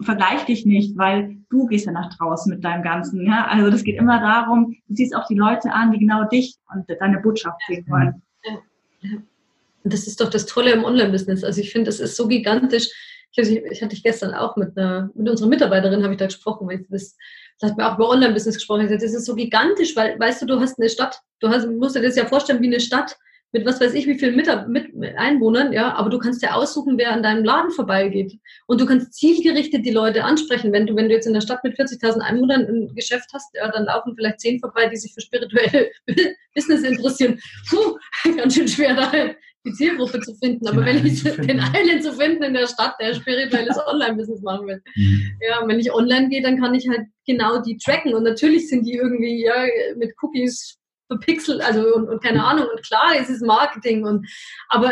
vergleich 0.00 0.44
dich 0.46 0.64
nicht, 0.64 0.96
weil 0.96 1.36
du 1.50 1.66
gehst 1.66 1.86
ja 1.86 1.92
nach 1.92 2.14
draußen 2.16 2.50
mit 2.52 2.64
deinem 2.64 2.82
Ganzen. 2.82 3.24
Ja? 3.26 3.46
Also 3.46 3.70
das 3.70 3.84
geht 3.84 3.98
immer 3.98 4.20
darum, 4.20 4.76
du 4.88 4.94
siehst 4.94 5.14
auch 5.14 5.26
die 5.26 5.34
Leute 5.34 5.72
an, 5.72 5.92
die 5.92 5.98
genau 5.98 6.24
dich 6.24 6.56
und 6.72 6.86
deine 7.00 7.20
Botschaft 7.20 7.60
sehen 7.68 7.84
wollen. 7.88 8.22
Das 9.84 10.06
ist 10.06 10.20
doch 10.20 10.30
das 10.30 10.46
Tolle 10.46 10.72
im 10.72 10.84
Online-Business. 10.84 11.44
Also 11.44 11.60
ich 11.60 11.70
finde, 11.70 11.86
das 11.86 12.00
ist 12.00 12.16
so 12.16 12.26
gigantisch. 12.26 12.88
Ich, 13.36 13.50
ich 13.50 13.82
hatte 13.82 13.94
ich 13.94 14.02
gestern 14.02 14.32
auch 14.32 14.56
mit 14.56 14.78
einer, 14.78 15.10
mit 15.14 15.28
unserer 15.28 15.48
Mitarbeiterin 15.48 16.02
habe 16.02 16.14
ich 16.14 16.18
da 16.18 16.26
gesprochen, 16.26 16.66
weil 16.66 16.80
ich 16.80 16.86
das, 16.88 17.16
das 17.58 17.70
hat 17.70 17.76
mir 17.76 17.90
auch 17.90 17.96
über 17.96 18.08
Online-Business 18.08 18.56
gesprochen. 18.56 18.82
Ich 18.82 18.88
sagte, 18.88 19.04
das 19.04 19.14
ist 19.14 19.26
so 19.26 19.34
gigantisch, 19.34 19.94
weil, 19.96 20.18
weißt 20.18 20.42
du, 20.42 20.46
du 20.46 20.60
hast 20.60 20.78
eine 20.78 20.88
Stadt, 20.88 21.20
du 21.40 21.48
hast, 21.48 21.68
musst 21.68 21.96
dir 21.96 22.02
das 22.02 22.16
ja 22.16 22.24
vorstellen 22.24 22.62
wie 22.62 22.68
eine 22.68 22.80
Stadt 22.80 23.16
mit 23.54 23.64
was 23.64 23.80
weiß 23.80 23.94
ich, 23.94 24.08
wie 24.08 24.18
vielen 24.18 24.34
mit, 24.34 24.48
mit, 24.94 25.16
Einwohnern, 25.16 25.72
ja, 25.72 25.94
aber 25.94 26.10
du 26.10 26.18
kannst 26.18 26.42
ja 26.42 26.54
aussuchen, 26.54 26.98
wer 26.98 27.12
an 27.12 27.22
deinem 27.22 27.44
Laden 27.44 27.70
vorbeigeht. 27.70 28.36
Und 28.66 28.80
du 28.80 28.84
kannst 28.84 29.14
zielgerichtet 29.14 29.86
die 29.86 29.92
Leute 29.92 30.24
ansprechen. 30.24 30.72
Wenn 30.72 30.88
du, 30.88 30.96
wenn 30.96 31.08
du 31.08 31.14
jetzt 31.14 31.28
in 31.28 31.34
der 31.34 31.40
Stadt 31.40 31.62
mit 31.62 31.78
40.000 31.78 32.18
Einwohnern 32.18 32.62
ein 32.62 32.94
Geschäft 32.96 33.30
hast, 33.32 33.54
ja, 33.54 33.70
dann 33.70 33.84
laufen 33.84 34.14
vielleicht 34.16 34.40
zehn 34.40 34.58
vorbei, 34.58 34.88
die 34.88 34.96
sich 34.96 35.14
für 35.14 35.20
spirituelle 35.20 35.88
Business 36.54 36.82
interessieren. 36.82 37.40
Puh, 37.70 37.96
ganz 38.36 38.56
schön 38.56 38.66
schwer 38.66 38.94
da 38.96 39.12
die 39.64 39.72
Zielgruppe 39.72 40.20
zu 40.20 40.34
finden. 40.34 40.66
Aber 40.66 40.82
den 40.82 40.96
wenn 40.96 41.06
ich 41.06 41.22
den 41.22 41.60
einen 41.60 42.02
zu 42.02 42.12
finden 42.12 42.42
in 42.42 42.54
der 42.54 42.66
Stadt, 42.66 42.96
der 43.00 43.14
spirituelles 43.14 43.78
Online-Business 43.86 44.42
machen 44.42 44.66
will. 44.66 44.82
Mhm. 44.96 45.38
Ja, 45.48 45.60
und 45.60 45.68
wenn 45.68 45.78
ich 45.78 45.92
online 45.92 46.28
gehe, 46.28 46.42
dann 46.42 46.60
kann 46.60 46.74
ich 46.74 46.88
halt 46.88 47.06
genau 47.24 47.62
die 47.62 47.78
tracken. 47.78 48.14
Und 48.14 48.24
natürlich 48.24 48.68
sind 48.68 48.84
die 48.84 48.94
irgendwie 48.94 49.44
ja, 49.44 49.64
mit 49.96 50.12
Cookies 50.20 50.76
verpixelt, 51.16 51.60
also 51.62 51.94
und, 51.94 52.08
und 52.08 52.22
keine 52.22 52.44
Ahnung. 52.44 52.66
Und 52.72 52.82
klar, 52.86 53.12
es 53.18 53.28
ist 53.28 53.42
Marketing 53.42 54.04
und 54.04 54.26
aber 54.68 54.90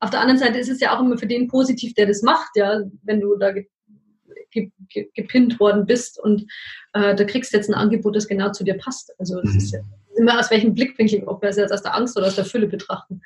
auf 0.00 0.10
der 0.10 0.20
anderen 0.20 0.38
Seite 0.38 0.58
ist 0.58 0.70
es 0.70 0.80
ja 0.80 0.96
auch 0.96 1.00
immer 1.00 1.18
für 1.18 1.26
den 1.26 1.48
positiv, 1.48 1.94
der 1.94 2.06
das 2.06 2.22
macht, 2.22 2.50
ja, 2.54 2.80
wenn 3.02 3.20
du 3.20 3.36
da 3.36 3.52
ge, 3.52 3.66
ge, 4.50 4.70
ge, 4.88 5.10
gepinnt 5.14 5.60
worden 5.60 5.84
bist 5.86 6.18
und 6.18 6.42
äh, 6.94 7.14
da 7.14 7.24
kriegst 7.24 7.52
du 7.52 7.58
jetzt 7.58 7.68
ein 7.68 7.74
Angebot, 7.74 8.16
das 8.16 8.26
genau 8.26 8.50
zu 8.50 8.64
dir 8.64 8.78
passt. 8.78 9.12
Also 9.18 9.40
das 9.42 9.54
ist 9.54 9.72
ja 9.72 9.80
immer 10.16 10.38
aus 10.38 10.50
welchem 10.50 10.74
Blickwinkel, 10.74 11.22
ob 11.24 11.42
wir 11.42 11.50
es 11.50 11.56
jetzt 11.56 11.72
aus 11.72 11.82
der 11.82 11.94
Angst 11.94 12.16
oder 12.16 12.26
aus 12.26 12.36
der 12.36 12.46
Fülle 12.46 12.66
betrachten. 12.66 13.20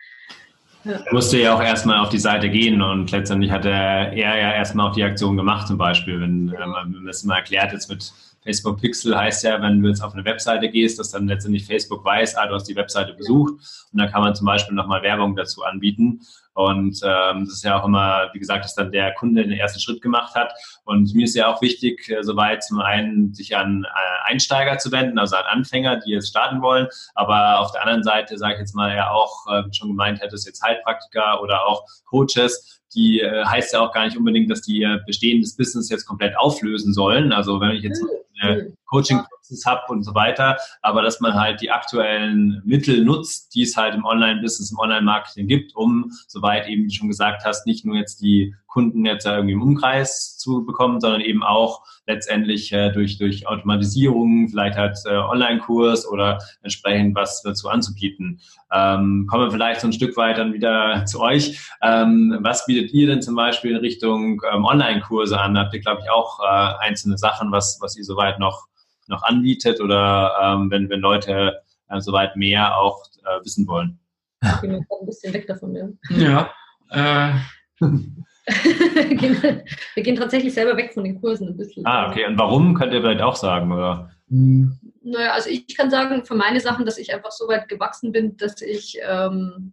Ja. 0.85 1.01
Er 1.05 1.15
musste 1.15 1.39
ja 1.39 1.55
auch 1.55 1.63
erstmal 1.63 1.99
auf 2.01 2.11
die 2.11 2.19
Seite 2.19 2.51
gehen 2.51 2.83
und 2.83 3.11
letztendlich 3.11 3.51
hat 3.51 3.65
er, 3.65 4.13
er 4.13 4.37
ja 4.37 4.53
erstmal 4.53 4.91
auch 4.91 4.95
die 4.95 5.03
Aktion 5.03 5.37
gemacht, 5.37 5.67
zum 5.67 5.79
Beispiel, 5.79 6.21
wenn 6.21 6.49
ja. 6.49 6.67
man 6.67 7.07
das 7.07 7.25
mal 7.25 7.37
erklärt 7.37 7.73
jetzt 7.73 7.89
mit 7.89 8.13
Facebook 8.45 8.81
Pixel 8.81 9.17
heißt 9.17 9.43
ja, 9.45 9.61
wenn 9.61 9.81
du 9.81 9.89
jetzt 9.89 10.03
auf 10.03 10.13
eine 10.13 10.25
Webseite 10.25 10.69
gehst, 10.69 10.99
dass 10.99 11.11
dann 11.11 11.27
letztendlich 11.27 11.67
Facebook 11.67 12.05
weiß, 12.05 12.37
ah, 12.37 12.47
du 12.47 12.55
hast 12.55 12.69
die 12.69 12.77
Webseite 12.77 13.15
besucht 13.15 13.55
und 13.55 13.99
dann 13.99 14.11
kann 14.11 14.23
man 14.23 14.35
zum 14.35 14.47
Beispiel 14.47 14.75
nochmal 14.75 15.03
Werbung 15.03 15.35
dazu 15.35 15.65
anbieten. 15.65 16.21
Und 16.53 17.01
ähm, 17.03 17.47
das 17.47 17.55
ist 17.55 17.65
ja 17.65 17.81
auch 17.81 17.85
immer, 17.85 18.31
wie 18.33 18.39
gesagt, 18.39 18.65
dass 18.65 18.77
dann 18.77 18.93
der 18.93 19.13
Kunde 19.15 19.43
den 19.43 19.53
ersten 19.53 19.81
Schritt 19.81 20.01
gemacht 20.01 20.37
hat. 20.37 20.53
Und 20.85 21.13
mir 21.15 21.25
ist 21.25 21.35
ja 21.35 21.53
auch 21.53 21.61
wichtig, 21.63 22.09
äh, 22.09 22.23
soweit 22.23 22.63
zum 22.63 22.81
einen 22.81 23.35
sich 23.35 23.57
an 23.57 23.85
äh, 23.85 24.31
Einsteiger 24.31 24.79
zu 24.79 24.93
wenden, 24.93 25.19
also 25.19 25.35
an 25.35 25.45
Anfänger, 25.47 25.97
die 25.97 26.13
jetzt 26.13 26.29
starten 26.29 26.63
wollen. 26.63 26.87
Aber 27.15 27.59
auf 27.59 27.73
der 27.73 27.83
anderen 27.83 28.05
Seite 28.05 28.39
sage 28.39 28.55
ich 28.55 28.61
jetzt 28.61 28.75
mal 28.77 28.95
ja 28.95 29.11
auch, 29.11 29.47
äh, 29.49 29.63
schon 29.73 29.89
gemeint 29.89 30.21
hättest, 30.21 30.47
jetzt 30.47 30.63
Heilpraktiker 30.63 31.43
oder 31.43 31.67
auch 31.67 31.83
Coaches, 32.05 32.83
die 32.95 33.21
äh, 33.21 33.45
heißt 33.45 33.73
ja 33.73 33.81
auch 33.81 33.93
gar 33.93 34.05
nicht 34.05 34.17
unbedingt, 34.17 34.51
dass 34.51 34.63
die 34.63 34.79
ihr 34.79 35.03
bestehendes 35.07 35.57
Business 35.57 35.89
jetzt 35.91 36.07
komplett 36.07 36.37
auflösen 36.39 36.95
sollen. 36.95 37.33
Also 37.33 37.61
wenn 37.61 37.73
ich 37.73 37.83
jetzt 37.83 38.03
mhm 38.03 38.09
eine 38.41 38.73
Coaching-Praxis 38.87 39.65
habe 39.67 39.83
und 39.89 40.03
so 40.03 40.15
weiter, 40.15 40.59
aber 40.83 41.03
dass 41.03 41.21
man 41.21 41.35
halt 41.35 41.61
die 41.61 41.71
aktuellen 41.71 42.63
Mittel 42.65 43.05
nutzt, 43.05 43.55
die 43.55 43.63
es 43.63 43.77
halt 43.77 43.95
im 43.95 44.05
Online-Business, 44.05 44.73
im 44.73 44.79
Online-Marketing 44.79 45.47
gibt, 45.47 45.75
um, 45.75 46.11
soweit 46.29 46.69
eben 46.69 46.91
schon 46.91 47.09
gesagt 47.09 47.45
hast, 47.45 47.67
nicht 47.67 47.85
nur 47.85 47.97
jetzt 47.97 48.21
die 48.21 48.55
Kunden 48.75 49.07
jetzt 49.07 49.25
irgendwie 49.25 49.53
im 49.53 49.63
Umkreis 49.63 50.37
zu 50.37 50.67
bekommen, 50.67 51.01
sondern 51.01 51.21
eben 51.21 51.45
auch 51.45 51.85
letztendlich 52.07 52.73
äh, 52.73 52.91
durch, 52.91 53.19
durch 53.19 53.47
Automatisierung, 53.47 54.49
vielleicht 54.49 54.77
halt 54.77 54.99
äh, 55.07 55.15
Online-Kurs 55.15 56.09
oder 56.09 56.39
entsprechend 56.61 57.15
was 57.15 57.41
dazu 57.43 57.69
anzubieten. 57.69 58.41
Ähm, 58.73 59.29
kommen 59.31 59.45
wir 59.45 59.53
vielleicht 59.53 59.81
so 59.81 59.87
ein 59.87 59.93
Stück 59.93 60.17
weit 60.17 60.39
dann 60.39 60.53
wieder 60.53 61.05
zu 61.07 61.21
euch. 61.21 61.71
Ähm, 61.83 62.37
was 62.41 62.67
bietet 62.67 62.93
ihr 62.93 63.07
denn 63.07 63.23
zum 63.23 63.37
Beispiel 63.37 63.71
in 63.71 63.77
Richtung 63.77 64.43
ähm, 64.53 64.65
Online-Kurse 64.65 65.41
an? 65.41 65.57
Habt 65.57 65.73
ihr, 65.73 65.81
glaube 65.81 66.03
ich, 66.03 66.11
auch 66.11 66.41
äh, 66.41 66.75
einzelne 66.81 67.17
Sachen, 67.17 67.53
was, 67.53 67.79
was 67.81 67.97
ihr 67.97 68.05
soweit 68.05 68.41
noch, 68.41 68.67
noch 69.07 69.23
anbietet 69.23 69.81
oder 69.81 70.33
ähm, 70.43 70.69
wenn, 70.73 70.91
wenn 70.91 70.99
Leute 70.99 71.61
äh, 71.89 72.01
soweit 72.01 72.35
mehr 72.35 72.77
auch 72.77 73.05
äh, 73.25 73.45
wissen 73.45 73.69
wollen? 73.69 74.01
Ich 74.43 74.61
bin 74.61 74.75
ein 74.75 75.07
bisschen 75.07 75.33
weg 75.33 75.47
davon, 75.47 75.77
ja. 75.77 75.89
Ja, 76.11 76.51
äh, 76.91 77.35
wir, 78.95 79.17
gehen, 79.17 79.63
wir 79.95 80.03
gehen 80.03 80.17
tatsächlich 80.17 80.53
selber 80.53 80.77
weg 80.77 80.93
von 80.93 81.05
den 81.05 81.21
Kursen 81.21 81.49
ein 81.49 81.57
bisschen. 81.57 81.87
Ah, 81.87 82.11
okay. 82.11 82.27
Und 82.27 82.39
warum 82.39 82.75
könnt 82.75 82.93
ihr 82.93 83.01
vielleicht 83.01 83.23
auch 83.23 83.37
sagen, 83.37 83.73
oder? 83.73 84.11
Naja, 84.29 85.33
also 85.33 85.49
ich 85.49 85.77
kann 85.77 85.91
sagen, 85.91 86.25
für 86.25 86.35
meine 86.35 86.61
Sachen, 86.61 86.85
dass 86.85 86.99
ich 86.99 87.15
einfach 87.15 87.31
so 87.31 87.49
weit 87.49 87.69
gewachsen 87.69 88.13
bin, 88.13 88.37
dass 88.37 88.61
ich, 88.61 88.99
ähm, 89.03 89.73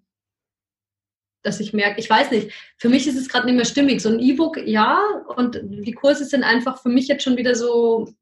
dass 1.42 1.60
ich 1.60 1.74
merke, 1.74 2.00
ich 2.00 2.10
weiß 2.10 2.32
nicht, 2.32 2.52
für 2.78 2.88
mich 2.88 3.08
ist 3.08 3.18
es 3.18 3.28
gerade 3.28 3.46
nicht 3.46 3.56
mehr 3.56 3.66
stimmig. 3.66 4.02
So 4.02 4.10
ein 4.10 4.20
E-Book, 4.20 4.58
ja, 4.66 5.02
und 5.36 5.60
die 5.64 5.94
Kurse 5.94 6.26
sind 6.26 6.44
einfach 6.44 6.82
für 6.82 6.90
mich 6.90 7.08
jetzt 7.08 7.24
schon 7.24 7.38
wieder 7.38 7.56
so, 7.56 8.14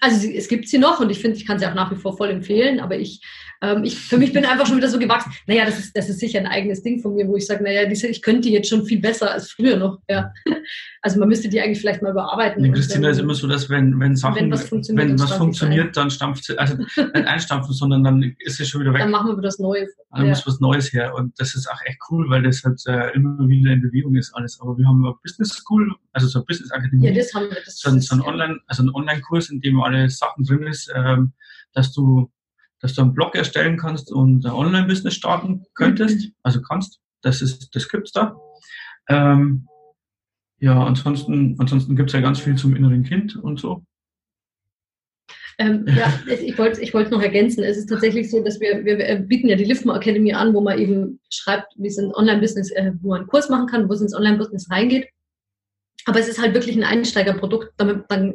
also 0.00 0.28
es 0.28 0.48
gibt 0.48 0.68
sie 0.68 0.78
noch 0.78 1.00
und 1.00 1.10
ich 1.10 1.20
finde, 1.20 1.36
ich 1.36 1.46
kann 1.46 1.58
sie 1.58 1.66
auch 1.66 1.74
nach 1.74 1.90
wie 1.90 1.96
vor 1.96 2.16
voll 2.16 2.30
empfehlen, 2.30 2.80
aber 2.80 2.98
ich 2.98 3.20
ähm, 3.62 3.84
ich, 3.84 3.98
für 3.98 4.18
mich 4.18 4.32
bin 4.32 4.44
einfach 4.44 4.66
schon 4.66 4.76
wieder 4.76 4.88
so 4.88 4.98
gewachsen. 4.98 5.32
Naja, 5.46 5.64
das 5.64 5.78
ist, 5.78 5.96
das 5.96 6.08
ist 6.08 6.20
sicher 6.20 6.38
ein 6.38 6.46
eigenes 6.46 6.82
Ding 6.82 7.00
von 7.00 7.14
mir, 7.14 7.26
wo 7.26 7.36
ich 7.36 7.46
sage, 7.46 7.64
naja, 7.64 7.86
diese, 7.86 8.06
ich 8.08 8.20
könnte 8.20 8.42
die 8.42 8.52
jetzt 8.52 8.68
schon 8.68 8.84
viel 8.84 9.00
besser 9.00 9.30
als 9.30 9.50
früher 9.50 9.76
noch. 9.76 9.98
Ja. 10.08 10.32
Also 11.02 11.20
man 11.20 11.28
müsste 11.28 11.48
die 11.48 11.60
eigentlich 11.60 11.78
vielleicht 11.78 12.02
mal 12.02 12.10
überarbeiten. 12.10 12.64
Die 12.64 12.72
Christina 12.72 13.10
ist 13.10 13.20
immer 13.20 13.34
so, 13.34 13.46
dass 13.46 13.70
wenn, 13.70 14.00
wenn 14.00 14.16
Sachen, 14.16 14.34
wenn 14.34 14.50
was 14.50 14.68
funktioniert, 14.68 15.08
wenn 15.08 15.20
was 15.20 15.34
funktioniert 15.34 15.96
dann 15.96 16.10
stampft 16.10 16.42
sie, 16.42 16.58
also 16.58 16.76
nicht 16.76 16.98
einstampfen, 17.14 17.72
sondern 17.72 18.02
dann 18.02 18.34
ist 18.40 18.56
sie 18.56 18.64
schon 18.64 18.80
wieder 18.80 18.92
weg. 18.92 19.02
Dann 19.02 19.12
machen 19.12 19.28
wir 19.28 19.34
wieder 19.34 19.42
das 19.42 19.60
Neues. 19.60 19.88
Dann 20.10 20.24
ja. 20.24 20.30
muss 20.30 20.44
was 20.44 20.58
Neues 20.58 20.92
her 20.92 21.14
und 21.14 21.38
das 21.38 21.54
ist 21.54 21.70
auch 21.70 21.80
echt 21.84 21.98
cool, 22.10 22.28
weil 22.28 22.42
das 22.42 22.64
halt 22.64 22.82
äh, 22.88 23.14
immer 23.14 23.46
wieder 23.46 23.70
in 23.70 23.82
Bewegung 23.82 24.16
ist 24.16 24.34
alles. 24.34 24.58
Aber 24.60 24.76
wir 24.76 24.84
haben 24.84 25.04
eine 25.04 25.14
Business 25.22 25.50
School, 25.50 25.94
also 26.12 26.26
so 26.26 26.40
eine 26.40 26.46
Business 26.46 26.72
Akademie. 26.72 27.06
Ja, 27.06 27.14
das 27.14 27.32
haben 27.32 27.50
wir. 27.50 27.58
Das 27.64 27.78
so 27.78 27.88
ein, 27.88 28.00
so 28.00 28.16
ein 28.16 28.22
Online, 28.22 28.58
also 28.66 28.82
ein 28.82 28.92
Online-Kurs, 28.92 29.50
in 29.50 29.60
dem 29.60 29.80
alle 29.86 30.10
Sachen 30.10 30.44
drin 30.44 30.64
ist, 30.64 30.92
ähm, 30.94 31.32
dass 31.72 31.92
du 31.92 32.30
dass 32.80 32.94
du 32.94 33.02
einen 33.02 33.14
Blog 33.14 33.34
erstellen 33.34 33.78
kannst 33.78 34.12
und 34.12 34.44
ein 34.44 34.52
Online-Business 34.52 35.14
starten 35.14 35.64
könntest. 35.74 36.26
Mhm. 36.26 36.32
Also 36.42 36.60
kannst. 36.62 37.00
Das 37.22 37.42
ist, 37.42 37.74
das 37.74 37.88
gibt's 37.88 38.12
da. 38.12 38.36
Ähm, 39.08 39.66
ja, 40.58 40.84
ansonsten, 40.84 41.56
ansonsten 41.58 41.96
gibt's 41.96 42.12
ja 42.12 42.20
ganz 42.20 42.38
viel 42.40 42.56
zum 42.56 42.76
inneren 42.76 43.02
Kind 43.02 43.36
und 43.36 43.58
so. 43.58 43.84
Ähm, 45.58 45.86
ja, 45.96 46.12
ich 46.28 46.56
wollte 46.58 46.80
ich 46.82 46.92
wollte 46.92 47.10
noch 47.10 47.22
ergänzen. 47.22 47.64
Es 47.64 47.78
ist 47.78 47.88
tatsächlich 47.88 48.30
so, 48.30 48.42
dass 48.42 48.60
wir, 48.60 48.84
wir 48.84 49.16
bieten 49.20 49.48
ja 49.48 49.56
die 49.56 49.64
Liftmo 49.64 49.94
Academy 49.94 50.32
an, 50.32 50.54
wo 50.54 50.60
man 50.60 50.78
eben 50.78 51.20
schreibt, 51.30 51.72
wie 51.76 51.88
es 51.88 51.98
ein 51.98 52.14
Online-Business, 52.14 52.70
äh, 52.72 52.92
wo 53.00 53.08
man 53.08 53.20
einen 53.20 53.28
Kurs 53.28 53.48
machen 53.48 53.66
kann, 53.66 53.88
wo 53.88 53.94
es 53.94 54.02
ins 54.02 54.14
Online-Business 54.14 54.70
reingeht. 54.70 55.08
Aber 56.04 56.20
es 56.20 56.28
ist 56.28 56.40
halt 56.40 56.54
wirklich 56.54 56.76
ein 56.76 56.84
Einsteigerprodukt, 56.84 57.72
damit 57.78 58.08
man, 58.08 58.32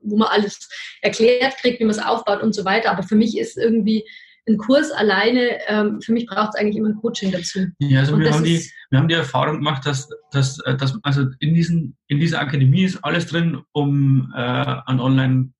wo 0.00 0.16
man 0.16 0.28
alles 0.28 0.68
erklärt 1.02 1.56
kriegt, 1.58 1.78
wie 1.78 1.84
man 1.84 1.94
es 1.94 2.02
aufbaut 2.02 2.42
und 2.42 2.54
so 2.54 2.64
weiter. 2.64 2.90
Aber 2.90 3.02
für 3.02 3.14
mich 3.14 3.38
ist 3.38 3.56
irgendwie 3.56 4.04
ein 4.48 4.58
Kurs 4.58 4.90
alleine, 4.90 5.58
ähm, 5.68 6.00
für 6.00 6.12
mich 6.12 6.26
braucht 6.26 6.50
es 6.54 6.60
eigentlich 6.60 6.76
immer 6.76 6.88
ein 6.88 6.96
Coaching 6.96 7.30
dazu. 7.30 7.66
Ja, 7.78 8.00
also 8.00 8.18
wir 8.18 8.32
haben, 8.32 8.42
die, 8.42 8.68
wir 8.90 8.98
haben 8.98 9.08
die 9.08 9.14
Erfahrung 9.14 9.58
gemacht, 9.58 9.86
dass, 9.86 10.08
dass, 10.32 10.58
äh, 10.60 10.76
dass 10.76 10.98
also 11.02 11.26
in, 11.38 11.54
diesen, 11.54 11.96
in 12.08 12.18
dieser 12.18 12.40
Akademie 12.40 12.82
ist 12.82 13.04
alles 13.04 13.26
drin, 13.26 13.62
um 13.72 14.32
äh, 14.34 14.40
an 14.40 14.98
Online, 14.98 15.52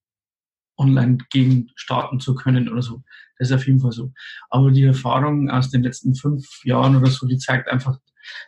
online 0.76 1.18
gegen 1.30 1.70
starten 1.76 2.18
zu 2.18 2.34
können 2.34 2.68
oder 2.68 2.82
so. 2.82 3.02
Das 3.38 3.50
ist 3.50 3.54
auf 3.54 3.66
jeden 3.66 3.80
Fall 3.80 3.92
so. 3.92 4.12
Aber 4.50 4.70
die 4.72 4.84
Erfahrung 4.84 5.48
aus 5.48 5.70
den 5.70 5.84
letzten 5.84 6.14
fünf 6.14 6.44
Jahren 6.64 6.96
oder 6.96 7.08
so, 7.08 7.26
die 7.26 7.38
zeigt 7.38 7.68
einfach, 7.68 7.98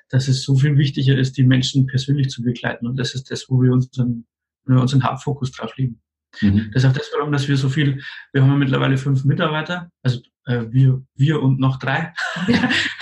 dass 0.09 0.29
es 0.29 0.43
so 0.43 0.57
viel 0.57 0.77
wichtiger 0.77 1.17
ist, 1.17 1.37
die 1.37 1.45
Menschen 1.45 1.87
persönlich 1.87 2.31
zu 2.31 2.43
begleiten. 2.43 2.87
Und 2.87 2.97
das 2.97 3.15
ist 3.15 3.31
das, 3.31 3.47
wo 3.49 3.63
wir 3.63 3.73
unseren, 3.73 4.27
wo 4.65 4.75
wir 4.75 4.81
unseren 4.81 5.05
Hauptfokus 5.05 5.53
drauf 5.53 5.77
legen. 5.77 6.01
Mhm. 6.41 6.71
Das 6.73 6.85
ist 6.85 6.91
auch 6.91 6.95
das, 6.95 7.11
warum 7.17 7.33
dass 7.33 7.49
wir 7.49 7.57
so 7.57 7.69
viel, 7.69 8.03
wir 8.33 8.43
haben 8.43 8.51
ja 8.51 8.57
mittlerweile 8.57 8.97
fünf 8.97 9.25
Mitarbeiter, 9.25 9.91
also 10.03 10.21
äh, 10.47 10.65
wir, 10.71 11.03
wir 11.15 11.43
und 11.43 11.61
noch 11.61 11.79
drei, 11.79 12.13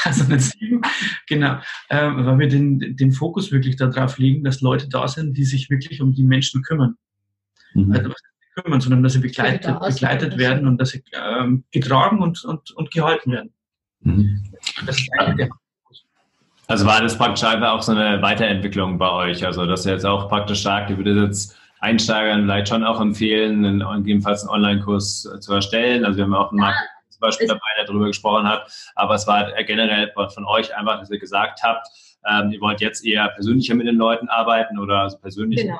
also 0.05 0.25
nicht 0.25 0.43
sieben, 0.43 0.83
genau, 1.27 1.59
äh, 1.89 2.09
weil 2.09 2.39
wir 2.39 2.49
den, 2.49 2.97
den 2.97 3.13
Fokus 3.13 3.51
wirklich 3.53 3.77
darauf 3.77 4.19
legen, 4.19 4.45
dass 4.45 4.61
Leute 4.61 4.89
da 4.89 5.09
sind, 5.09 5.37
die 5.37 5.45
sich 5.45 5.71
wirklich 5.71 6.01
um 6.01 6.13
die 6.13 6.25
Menschen 6.25 6.63
kümmern. 6.63 6.97
Mhm. 7.75 7.93
Also 7.93 8.13
kümmern, 8.55 8.81
sondern 8.81 9.03
dass 9.03 9.15
sie 9.15 9.21
begleitet, 9.21 9.81
begleitet 9.81 10.37
werden 10.39 10.67
und 10.67 10.79
dass 10.79 10.91
sie 10.91 11.03
ähm, 11.13 11.65
getragen 11.71 12.21
und, 12.23 12.45
und, 12.45 12.71
und 12.73 12.91
gehalten 12.91 13.33
werden. 13.33 13.55
Mhm. 14.01 14.53
Das 14.87 14.99
ist 14.99 15.11
eigentlich 15.19 15.37
der 15.37 15.49
also 16.69 16.87
war 16.87 17.01
das 17.01 17.17
praktisch 17.17 17.45
einfach 17.45 17.73
auch 17.73 17.83
so 17.83 17.93
eine 17.93 18.23
Weiterentwicklung 18.23 18.99
bei 18.99 19.11
euch? 19.11 19.45
Also 19.45 19.67
das 19.67 19.81
ist 19.81 19.87
jetzt 19.87 20.07
auch 20.07 20.29
praktisch 20.29 20.61
stark, 20.61 20.91
ihr 20.91 20.97
würdet 20.97 21.17
jetzt 21.17 21.57
Einsteigern 21.81 22.43
vielleicht 22.43 22.69
schon 22.69 22.85
auch 22.85 23.01
empfehlen, 23.01 23.65
einen, 23.65 23.81
gegebenenfalls 23.81 24.43
einen 24.43 24.51
Online-Kurs 24.51 25.29
zu 25.41 25.53
erstellen. 25.53 26.05
Also 26.05 26.17
wir 26.17 26.25
haben 26.25 26.35
auch 26.35 26.51
einen 26.51 26.61
Markt 26.61 26.79
zum 27.09 27.21
Beispiel 27.21 27.49
dabei, 27.49 27.61
der 27.77 27.87
darüber 27.87 28.07
gesprochen 28.07 28.47
hat. 28.47 28.71
Aber 28.95 29.15
es 29.15 29.27
war 29.27 29.53
generell 29.65 30.13
von 30.33 30.45
euch 30.45 30.75
einfach, 30.77 31.01
dass 31.01 31.11
ihr 31.11 31.19
gesagt 31.19 31.61
habt, 31.63 31.87
ähm, 32.31 32.53
ihr 32.53 32.61
wollt 32.61 32.81
jetzt 32.81 33.05
eher 33.05 33.29
persönlicher 33.31 33.75
mit 33.75 33.89
den 33.89 33.97
Leuten 33.97 34.29
arbeiten 34.29 34.79
oder 34.79 35.01
also 35.01 35.19
persönlich 35.19 35.63
genau. 35.63 35.79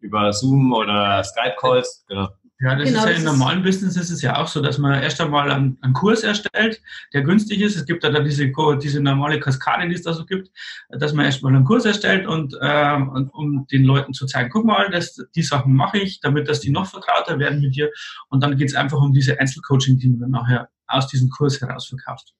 über 0.00 0.32
Zoom 0.32 0.72
oder 0.72 1.22
Skype-Calls. 1.22 2.06
Genau. 2.08 2.28
Ja, 2.60 2.76
das 2.76 2.88
genau, 2.88 3.00
ist 3.00 3.10
ja 3.10 3.16
im 3.16 3.24
normalen 3.24 3.62
Business 3.62 3.96
ist 3.96 4.10
es 4.10 4.22
ja 4.22 4.40
auch 4.40 4.46
so, 4.46 4.62
dass 4.62 4.78
man 4.78 5.02
erst 5.02 5.20
einmal 5.20 5.50
einen, 5.50 5.76
einen 5.80 5.92
Kurs 5.92 6.22
erstellt, 6.22 6.80
der 7.12 7.22
günstig 7.22 7.60
ist. 7.60 7.74
Es 7.74 7.84
gibt 7.84 8.04
ja 8.04 8.10
dann 8.10 8.24
diese, 8.24 8.50
diese 8.80 9.02
normale 9.02 9.40
Kaskade, 9.40 9.88
die 9.88 9.94
es 9.94 10.02
da 10.02 10.12
so 10.12 10.24
gibt, 10.24 10.50
dass 10.88 11.12
man 11.12 11.24
erst 11.24 11.42
mal 11.42 11.54
einen 11.54 11.64
Kurs 11.64 11.84
erstellt 11.84 12.26
und, 12.26 12.56
äh, 12.60 12.94
und 12.94 13.28
um 13.34 13.66
den 13.72 13.84
Leuten 13.84 14.14
zu 14.14 14.26
zeigen, 14.26 14.50
guck 14.50 14.64
mal, 14.64 14.88
das, 14.88 15.20
die 15.34 15.42
Sachen 15.42 15.74
mache 15.74 15.98
ich, 15.98 16.20
damit 16.20 16.48
dass 16.48 16.60
die 16.60 16.70
noch 16.70 16.86
vertrauter 16.86 17.40
werden 17.40 17.60
mit 17.60 17.74
dir. 17.74 17.90
Und 18.28 18.42
dann 18.42 18.56
geht 18.56 18.68
es 18.68 18.76
einfach 18.76 19.00
um 19.00 19.12
diese 19.12 19.38
Einzelcoaching, 19.38 19.98
die 19.98 20.08
man 20.08 20.20
dann 20.20 20.30
nachher 20.30 20.68
aus 20.86 21.08
diesem 21.08 21.30
Kurs 21.30 21.60
heraus 21.60 21.88
verkauft. 21.88 22.34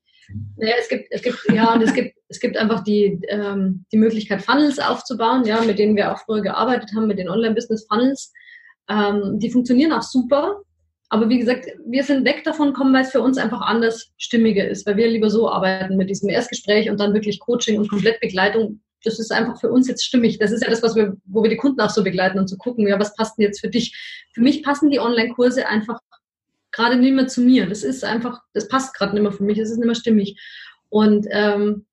Naja, 0.56 0.75
es 0.78 0.88
gibt, 0.88 1.09
es 1.11 1.23
gibt, 1.23 1.38
ja, 1.52 1.75
und 1.75 1.83
es 1.83 1.92
gibt, 1.92 2.16
es 2.28 2.40
gibt 2.40 2.56
einfach 2.56 2.83
die, 2.85 3.21
ähm, 3.28 3.85
die 3.92 3.99
Möglichkeit, 3.99 4.42
Funnels 4.42 4.78
aufzubauen, 4.78 5.44
ja, 5.44 5.61
mit 5.61 5.78
denen 5.78 5.97
wir 5.97 6.12
auch 6.12 6.18
früher 6.18 6.40
gearbeitet 6.40 6.90
haben, 6.94 7.09
mit 7.09 7.18
den 7.18 7.28
Online-Business-Funnels. 7.28 8.33
Ähm, 8.88 9.38
die 9.38 9.50
funktionieren 9.50 9.93
auch 9.93 10.03
super. 10.03 10.61
Aber 11.11 11.29
wie 11.29 11.38
gesagt, 11.38 11.67
wir 11.87 12.03
sind 12.03 12.25
weg 12.25 12.43
davon 12.45 12.73
kommen, 12.73 12.93
weil 12.93 13.05
es 13.05 13.12
für 13.12 13.21
uns 13.21 13.38
einfach 13.38 13.61
anders 13.61 14.11
stimmiger 14.17 14.67
ist, 14.67 14.87
weil 14.87 14.97
wir 14.97 15.09
lieber 15.09 15.31
so 15.31 15.49
arbeiten 15.49 15.97
mit 15.97 16.11
diesem 16.11 16.29
Erstgespräch 16.29 16.91
und 16.91 16.99
dann 16.99 17.14
wirklich 17.14 17.41
Coaching 17.41 17.79
und 17.79 17.88
Komplettbegleitung. 17.88 18.81
Das 19.05 19.19
ist 19.19 19.31
einfach 19.31 19.61
für 19.61 19.71
uns 19.71 19.87
jetzt 19.87 20.05
stimmig. 20.05 20.38
Das 20.38 20.50
ist 20.50 20.62
ja 20.62 20.71
das, 20.71 20.83
was 20.83 20.97
wir, 20.97 21.17
wo 21.26 21.43
wir 21.43 21.50
die 21.50 21.57
Kunden 21.57 21.81
auch 21.81 21.91
so 21.91 22.03
begleiten 22.03 22.38
und 22.38 22.49
zu 22.49 22.57
gucken, 22.57 22.88
ja, 22.88 22.99
was 22.99 23.14
passt 23.14 23.38
denn 23.38 23.45
jetzt 23.45 23.61
für 23.61 23.69
dich? 23.69 23.95
Für 24.33 24.41
mich 24.41 24.62
passen 24.62 24.91
die 24.91 24.99
Online-Kurse 24.99 25.69
einfach 25.69 26.00
gerade 26.73 26.97
nicht 26.97 27.14
mehr 27.14 27.29
zu 27.29 27.43
mir. 27.43 27.67
Das 27.67 27.85
ist 27.85 28.03
einfach, 28.03 28.41
das 28.53 28.67
passt 28.67 28.95
gerade 28.95 29.12
nicht 29.12 29.23
mehr 29.23 29.33
für 29.33 29.45
mich. 29.45 29.59
Es 29.59 29.71
ist 29.71 29.76
nicht 29.76 29.87
mehr 29.87 29.95
stimmig. 29.95 30.41
Und 30.88 31.26
ähm, 31.31 31.85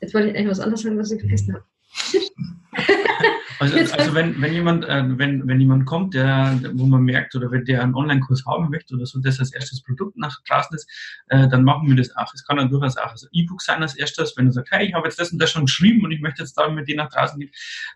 jetzt 0.00 0.14
wollte 0.14 0.28
ich 0.28 0.36
eigentlich 0.36 0.50
was 0.50 0.60
anderes 0.60 0.82
sagen, 0.82 0.98
was 0.98 1.10
ich 1.10 1.20
vergessen 1.20 1.54
habe. 1.54 1.64
Also, 3.58 3.76
also 3.76 4.14
wenn, 4.14 4.40
wenn 4.40 4.52
jemand, 4.52 4.84
äh, 4.84 5.02
wenn, 5.18 5.46
wenn 5.46 5.60
jemand 5.60 5.86
kommt, 5.86 6.14
der, 6.14 6.60
wo 6.74 6.86
man 6.86 7.02
merkt, 7.02 7.34
oder 7.34 7.50
wenn 7.50 7.64
der 7.64 7.82
einen 7.82 7.94
Online-Kurs 7.94 8.44
haben 8.44 8.70
möchte 8.70 8.94
oder 8.94 9.06
so, 9.06 9.20
das 9.20 9.38
als 9.38 9.52
erstes 9.52 9.82
Produkt 9.82 10.16
nach 10.16 10.42
draußen 10.48 10.76
ist, 10.76 10.90
äh, 11.28 11.48
dann 11.48 11.64
machen 11.64 11.88
wir 11.88 11.96
das 11.96 12.14
auch. 12.16 12.32
Es 12.34 12.44
kann 12.44 12.58
dann 12.58 12.70
durchaus 12.70 12.96
auch 12.96 13.10
als 13.10 13.28
E-Book 13.32 13.62
sein 13.62 13.82
als 13.82 13.94
erstes, 13.96 14.36
wenn 14.36 14.46
du 14.46 14.52
sagst, 14.52 14.72
hey, 14.72 14.86
ich 14.86 14.94
habe 14.94 15.06
jetzt 15.06 15.18
das 15.18 15.32
und 15.32 15.40
das 15.40 15.50
schon 15.50 15.66
geschrieben 15.66 16.04
und 16.04 16.12
ich 16.12 16.20
möchte 16.20 16.42
jetzt 16.42 16.54
da 16.54 16.68
mit 16.68 16.88
dir 16.88 16.96
nach 16.96 17.10
draußen 17.10 17.38
gehen. 17.38 17.50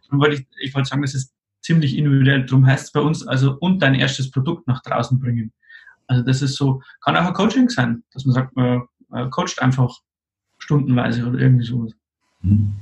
Dann 0.09 0.21
wollte 0.21 0.37
ich, 0.37 0.47
ich 0.61 0.75
wollte 0.75 0.89
sagen, 0.89 1.03
das 1.03 1.15
ist 1.15 1.33
ziemlich 1.61 1.97
individuell. 1.97 2.47
Darum 2.47 2.67
heißt 2.67 2.87
es 2.87 2.93
bei 2.93 3.01
uns 3.01 3.27
also 3.27 3.57
und 3.61 3.83
dein 3.83 3.95
erstes 3.95 4.31
Produkt 4.31 4.67
nach 4.67 4.83
draußen 4.83 5.19
bringen. 5.21 5.53
Also 6.07 6.23
das 6.23 6.43
ist 6.43 6.57
so, 6.57 6.83
kann 7.03 7.17
auch 7.17 7.27
ein 7.27 7.35
Coaching 7.35 7.69
sein, 7.69 8.03
dass 8.13 8.25
man 8.25 8.35
sagt, 8.35 8.57
man 8.57 8.83
coacht 9.31 9.61
einfach 9.61 9.99
stundenweise 10.59 11.27
oder 11.27 11.39
irgendwie 11.39 11.65
sowas. 11.65 11.93
Mhm. 12.43 12.75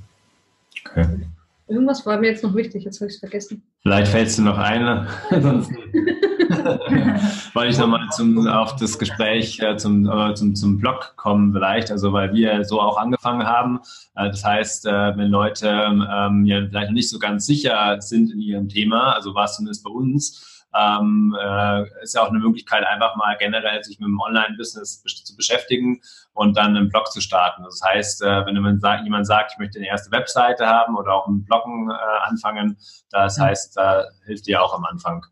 Okay. 0.87 1.27
Irgendwas 1.69 2.07
war 2.07 2.19
mir 2.19 2.29
jetzt 2.29 2.43
noch 2.43 2.55
wichtig, 2.55 2.85
jetzt 2.85 3.01
habe 3.01 3.09
ich 3.09 3.15
es 3.15 3.21
vergessen. 3.21 3.63
Vielleicht 3.83 4.11
fällt 4.11 4.29
es 4.29 4.37
dir 4.37 4.43
noch 4.43 4.57
ein. 4.57 5.07
Sonst 5.31 5.71
wollte 7.55 7.71
ich 7.71 7.79
nochmal 7.79 8.09
zum, 8.11 8.47
auf 8.47 8.77
das 8.77 8.99
Gespräch 8.99 9.61
äh, 9.61 9.77
zum, 9.77 10.09
äh, 10.11 10.35
zum, 10.35 10.55
zum 10.55 10.79
Blog 10.79 11.13
kommen 11.17 11.53
vielleicht, 11.53 11.91
also 11.91 12.13
weil 12.13 12.33
wir 12.33 12.65
so 12.65 12.81
auch 12.81 12.97
angefangen 12.97 13.47
haben. 13.47 13.81
Äh, 14.17 14.31
das 14.31 14.45
heißt, 14.45 14.87
äh, 14.87 15.17
wenn 15.17 15.29
Leute 15.29 15.69
ähm, 15.69 16.47
ja 16.47 16.67
vielleicht 16.67 16.89
noch 16.89 16.95
nicht 16.95 17.11
so 17.11 17.19
ganz 17.19 17.45
sicher 17.45 18.01
sind 18.01 18.33
in 18.33 18.41
ihrem 18.41 18.69
Thema, 18.69 19.13
also 19.13 19.35
war 19.35 19.45
es 19.45 19.57
zumindest 19.57 19.85
bei 19.85 19.91
uns, 19.91 20.58
ähm, 20.75 21.37
äh, 21.41 22.03
ist 22.03 22.15
ja 22.15 22.23
auch 22.23 22.31
eine 22.31 22.39
Möglichkeit, 22.39 22.85
einfach 22.87 23.17
mal 23.17 23.37
generell 23.39 23.83
sich 23.83 23.99
mit 23.99 24.09
dem 24.09 24.21
Online-Business 24.21 25.03
zu 25.03 25.37
beschäftigen 25.37 26.01
und 26.35 26.57
dann 26.57 26.77
einen 26.77 26.89
Blog 26.89 27.11
zu 27.11 27.21
starten. 27.21 27.63
Das 27.63 27.81
heißt, 27.85 28.23
äh, 28.23 28.47
wenn 28.47 28.55
jemand 28.55 29.27
sagt, 29.27 29.53
ich 29.53 29.59
möchte 29.59 29.79
eine 29.79 29.89
erste 29.89 30.11
Webseite 30.11 30.67
haben 30.67 30.97
oder 30.97 31.15
auch 31.15 31.27
mit 31.29 31.47
Bloggen 31.47 31.91
äh, 31.91 32.29
anfangen, 32.29 32.77
das 33.11 33.39
heißt, 33.39 33.77
da 33.77 34.05
hilft 34.27 34.47
dir 34.47 34.63
auch 34.63 34.75
am 34.75 34.85
Anfang. 34.85 35.25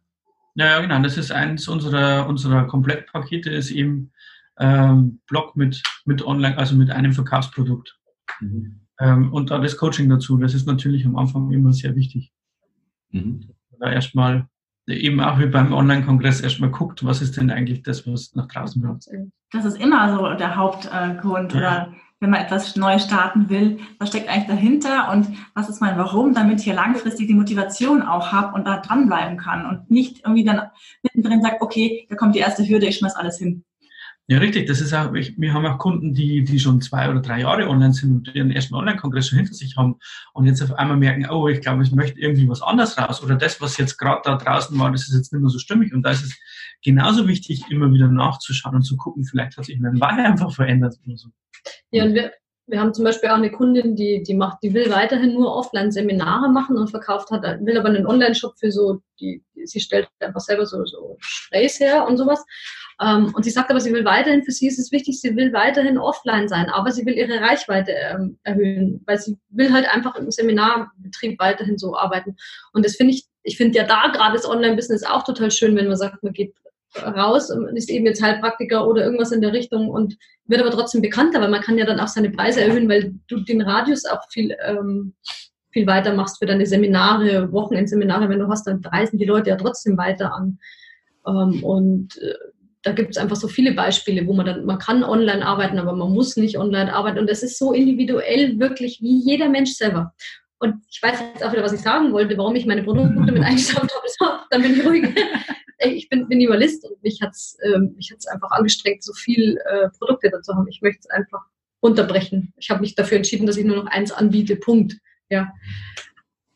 Ja, 0.55 0.66
ja, 0.66 0.81
genau. 0.81 0.99
Das 1.02 1.19
ist 1.19 1.31
eins 1.31 1.69
unserer, 1.69 2.26
unserer 2.26 2.66
Komplettpakete, 2.66 3.50
ist 3.50 3.71
eben 3.71 4.12
ähm, 4.59 5.21
Blog 5.26 5.55
mit, 5.55 5.83
mit 6.07 6.25
Online, 6.25 6.57
also 6.57 6.76
mit 6.76 6.90
einem 6.90 7.12
Verkaufsprodukt. 7.12 7.99
Mhm. 8.40 8.87
Ähm, 8.99 9.33
und 9.35 9.50
da 9.50 9.59
das 9.59 9.76
Coaching 9.76 10.09
dazu. 10.09 10.38
Das 10.38 10.55
ist 10.55 10.66
natürlich 10.66 11.05
am 11.05 11.16
Anfang 11.16 11.50
immer 11.52 11.73
sehr 11.73 11.95
wichtig. 11.95 12.33
Mhm. 13.11 13.50
Da 13.78 13.93
erstmal 13.93 14.49
eben 14.87 15.21
auch 15.21 15.38
wie 15.38 15.47
beim 15.47 15.73
Online-Kongress 15.73 16.40
erstmal 16.40 16.71
guckt, 16.71 17.05
was 17.05 17.23
ist 17.23 17.37
denn 17.37 17.50
eigentlich 17.50 17.83
das, 17.83 18.07
was 18.07 18.35
nach 18.35 18.47
draußen 18.47 18.83
läuft. 18.83 19.09
Das 19.52 19.64
ist 19.64 19.81
immer 19.81 20.16
so 20.16 20.35
der 20.35 20.57
Hauptgrund. 20.57 21.52
Ja. 21.52 21.59
Oder 21.59 21.93
wenn 22.21 22.31
man 22.31 22.40
etwas 22.40 22.76
Neues 22.76 23.05
starten 23.05 23.50
will, 23.50 23.78
was 23.99 24.09
steckt 24.09 24.28
eigentlich 24.28 24.47
dahinter 24.47 25.12
und 25.12 25.28
was 25.55 25.69
ist 25.69 25.81
mein 25.81 25.99
Warum, 25.99 26.33
damit 26.33 26.61
ich 26.61 26.64
hier 26.64 26.75
langfristig 26.75 27.26
die 27.26 27.35
Motivation 27.35 28.02
auch 28.02 28.33
habe 28.33 28.55
und 28.55 28.66
da 28.66 28.78
dranbleiben 28.78 29.37
kann 29.37 29.66
und 29.66 29.90
nicht 29.90 30.21
irgendwie 30.21 30.45
dann 30.45 30.62
mittendrin 31.02 31.43
sagt, 31.43 31.61
okay, 31.61 32.07
da 32.09 32.16
kommt 32.16 32.35
die 32.35 32.38
erste 32.38 32.66
Hürde, 32.66 32.87
ich 32.87 32.97
schmeiß 32.97 33.16
alles 33.16 33.38
hin. 33.38 33.64
Ja, 34.28 34.38
richtig. 34.38 34.66
Das 34.66 34.80
ist 34.80 34.92
auch, 34.92 35.12
wir 35.12 35.54
haben 35.54 35.66
auch 35.66 35.78
Kunden, 35.78 36.12
die, 36.12 36.42
die 36.42 36.59
schon 36.59 36.80
zwei 36.80 37.09
oder 37.09 37.21
drei 37.21 37.40
Jahre 37.40 37.68
online 37.68 37.92
sind 37.92 38.11
und 38.11 38.35
ihren 38.35 38.50
ersten 38.50 38.75
Online-Kongress 38.75 39.28
schon 39.28 39.38
hinter 39.38 39.54
sich 39.54 39.76
haben 39.76 40.00
und 40.35 40.47
jetzt 40.47 40.61
auf 40.62 40.73
einmal 40.73 40.97
merken, 40.97 41.30
oh, 41.30 41.47
ich 41.47 41.61
glaube, 41.61 41.85
ich 41.85 41.92
möchte 41.92 42.18
irgendwie 42.18 42.49
was 42.49 42.61
anderes 42.61 42.99
raus 42.99 43.23
oder 43.23 43.37
das, 43.37 43.61
was 43.61 43.76
jetzt 43.78 43.99
gerade 43.99 44.23
da 44.25 44.37
draußen 44.37 44.76
war, 44.80 44.90
das 44.90 45.02
ist 45.02 45.14
jetzt 45.14 45.33
nicht 45.33 45.40
mehr 45.40 45.50
so 45.50 45.61
stimmig 45.61 45.95
und 45.95 46.02
da 46.02 46.11
ist 46.11 46.25
es 46.25 46.37
genauso 46.83 47.28
wichtig, 47.28 47.62
immer 47.71 47.92
wieder 47.92 48.09
nachzuschauen 48.09 48.75
und 48.75 48.83
zu 48.83 48.97
gucken, 48.97 49.25
vielleicht 49.25 49.56
hat 49.56 49.66
sich 49.66 49.78
mein 49.78 50.00
Wein 50.00 50.18
einfach 50.18 50.52
verändert 50.52 50.97
oder 51.06 51.16
so. 51.16 51.28
Ja, 51.92 52.04
und 52.04 52.14
wir, 52.14 52.33
wir 52.66 52.80
haben 52.80 52.95
zum 52.95 53.04
Beispiel 53.04 53.28
auch 53.28 53.37
eine 53.37 53.52
Kundin, 53.52 53.95
die, 53.95 54.25
die 54.25 54.35
macht, 54.35 54.59
die 54.62 54.75
will 54.75 54.90
weiterhin 54.90 55.35
nur 55.35 55.54
Offline-Seminare 55.54 56.50
machen 56.50 56.76
und 56.76 56.90
verkauft 56.90 57.30
hat, 57.30 57.45
will 57.64 57.78
aber 57.78 57.88
einen 57.88 58.06
Online-Shop 58.06 58.59
für 58.59 58.73
so, 58.73 59.00
die, 59.21 59.45
sie 59.64 59.78
stellt 59.78 60.09
einfach 60.18 60.40
selber 60.40 60.66
so, 60.66 60.85
so 60.85 61.16
Sprays 61.21 61.78
her 61.78 62.06
und 62.09 62.16
sowas. 62.16 62.45
Ähm, 63.00 63.33
und 63.35 63.45
sie 63.45 63.50
sagt 63.50 63.71
aber, 63.71 63.81
sie 63.81 63.93
will 63.93 64.05
weiterhin, 64.05 64.43
für 64.43 64.53
sie 64.53 64.67
ist 64.67 64.79
es 64.79 64.91
wichtig, 64.91 65.21
sie 65.21 65.37
will 65.37 65.53
weiterhin 65.53 65.99
offline 65.99 66.49
sein, 66.49 66.71
aber 66.71 66.91
sie 66.93 67.05
will 67.05 67.15
ihre 67.15 67.41
Reichweite 67.41 67.93
ähm, 67.93 68.38
erhöhen, 68.43 69.03
weil 69.07 69.19
sie 69.19 69.37
will 69.50 69.73
halt 69.73 69.87
einfach 69.93 70.15
im 70.17 70.31
Seminarbetrieb 70.31 71.38
weiterhin 71.38 71.76
so 71.76 71.97
arbeiten. 71.97 72.37
Und 72.73 72.87
das 72.87 72.97
finde 72.97 73.15
ich, 73.15 73.26
ich 73.43 73.57
finde 73.59 73.79
ja 73.79 73.85
da 73.85 74.09
gerade 74.09 74.35
das 74.35 74.49
Online-Business 74.49 75.05
auch 75.05 75.25
total 75.25 75.50
schön, 75.50 75.76
wenn 75.76 75.88
man 75.88 75.97
sagt, 75.97 76.23
man 76.23 76.33
geht 76.33 76.55
raus 77.03 77.50
und 77.50 77.76
ist 77.76 77.91
eben 77.91 78.07
jetzt 78.07 78.23
Heilpraktiker 78.23 78.87
oder 78.87 79.05
irgendwas 79.05 79.33
in 79.33 79.43
der 79.43 79.53
Richtung 79.53 79.91
und 79.91 80.17
wird 80.47 80.61
aber 80.61 80.71
trotzdem 80.71 81.03
bekannter, 81.03 81.41
weil 81.41 81.50
man 81.50 81.61
kann 81.61 81.76
ja 81.76 81.85
dann 81.85 82.00
auch 82.00 82.09
seine 82.09 82.31
Preise 82.31 82.62
erhöhen, 82.62 82.88
weil 82.88 83.15
du 83.29 83.41
den 83.41 83.61
Radius 83.61 84.07
auch 84.07 84.23
viel, 84.31 84.57
ähm, 84.65 85.15
viel 85.71 85.87
weiter 85.87 86.15
machst 86.15 86.38
für 86.38 86.47
deine 86.47 86.65
Seminare, 86.65 87.53
Wochenendseminare, 87.53 88.29
wenn 88.31 88.38
du 88.38 88.49
hast, 88.49 88.67
dann 88.67 88.83
reisen 88.83 89.19
die 89.19 89.26
Leute 89.26 89.50
ja 89.50 89.57
trotzdem 89.57 89.99
weiter 89.99 90.33
an. 90.33 90.59
Ähm, 91.26 91.62
und 91.62 92.17
äh, 92.19 92.35
da 92.87 92.93
gibt 92.93 93.11
es 93.11 93.16
einfach 93.16 93.35
so 93.35 93.49
viele 93.49 93.73
Beispiele, 93.73 94.25
wo 94.28 94.33
man 94.33 94.47
dann, 94.47 94.64
man 94.64 94.78
kann 94.78 95.02
online 95.02 95.45
arbeiten, 95.45 95.81
aber 95.81 95.93
man 95.93 96.12
muss 96.12 96.37
nicht 96.37 96.57
online 96.57 96.95
arbeiten. 96.95 97.19
Und 97.19 97.28
das 97.28 97.43
ist 97.43 97.59
so 97.59 97.73
individuell 97.73 98.61
wirklich 98.61 99.02
wie 99.02 99.19
jeder 99.19 99.49
Mensch 99.49 99.73
selber. 99.73 100.14
Und 100.61 100.76
ich 100.88 101.02
weiß 101.02 101.19
jetzt 101.19 101.45
auch 101.45 101.50
wieder, 101.50 101.64
was 101.64 101.73
ich 101.73 101.81
sagen 101.81 102.12
wollte, 102.12 102.38
warum 102.38 102.55
ich 102.55 102.64
meine 102.64 102.85
Produkte 102.85 103.33
mit 103.33 103.43
eingeschaut 103.43 103.90
habe. 104.21 104.38
Dann 104.50 104.62
bin 104.62 104.78
ich 104.78 104.87
ruhig. 104.87 105.05
Ich 105.78 106.09
bin 106.09 106.26
Minimalist 106.26 106.87
und 106.87 107.02
mich 107.02 107.21
hat 107.21 107.33
es 107.33 107.59
ähm, 107.62 107.93
mich 107.97 108.11
hat's 108.11 108.26
einfach 108.26 108.50
angestrengt, 108.52 109.05
so 109.05 109.12
viel 109.12 109.59
äh, 109.66 109.90
Produkte 109.99 110.31
dazu 110.31 110.55
haben. 110.55 110.66
Ich 110.69 110.81
möchte 110.81 111.00
es 111.00 111.11
einfach 111.11 111.45
runterbrechen. 111.83 112.55
Ich 112.57 112.71
habe 112.71 112.81
mich 112.81 112.95
dafür 112.95 113.19
entschieden, 113.19 113.47
dass 113.47 113.59
ich 113.59 113.66
nur 113.66 113.76
noch 113.76 113.87
eins 113.87 114.11
anbiete. 114.11 114.57
Punkt. 114.57 114.97
Ja. 115.28 115.52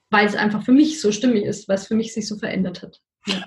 Weil 0.08 0.26
es 0.26 0.34
einfach 0.34 0.64
für 0.64 0.72
mich 0.72 1.02
so 1.02 1.12
stimmig 1.12 1.44
ist, 1.44 1.68
weil 1.68 1.76
es 1.76 1.86
für 1.86 1.96
mich 1.96 2.14
sich 2.14 2.26
so 2.26 2.36
verändert 2.36 2.80
hat. 2.80 3.02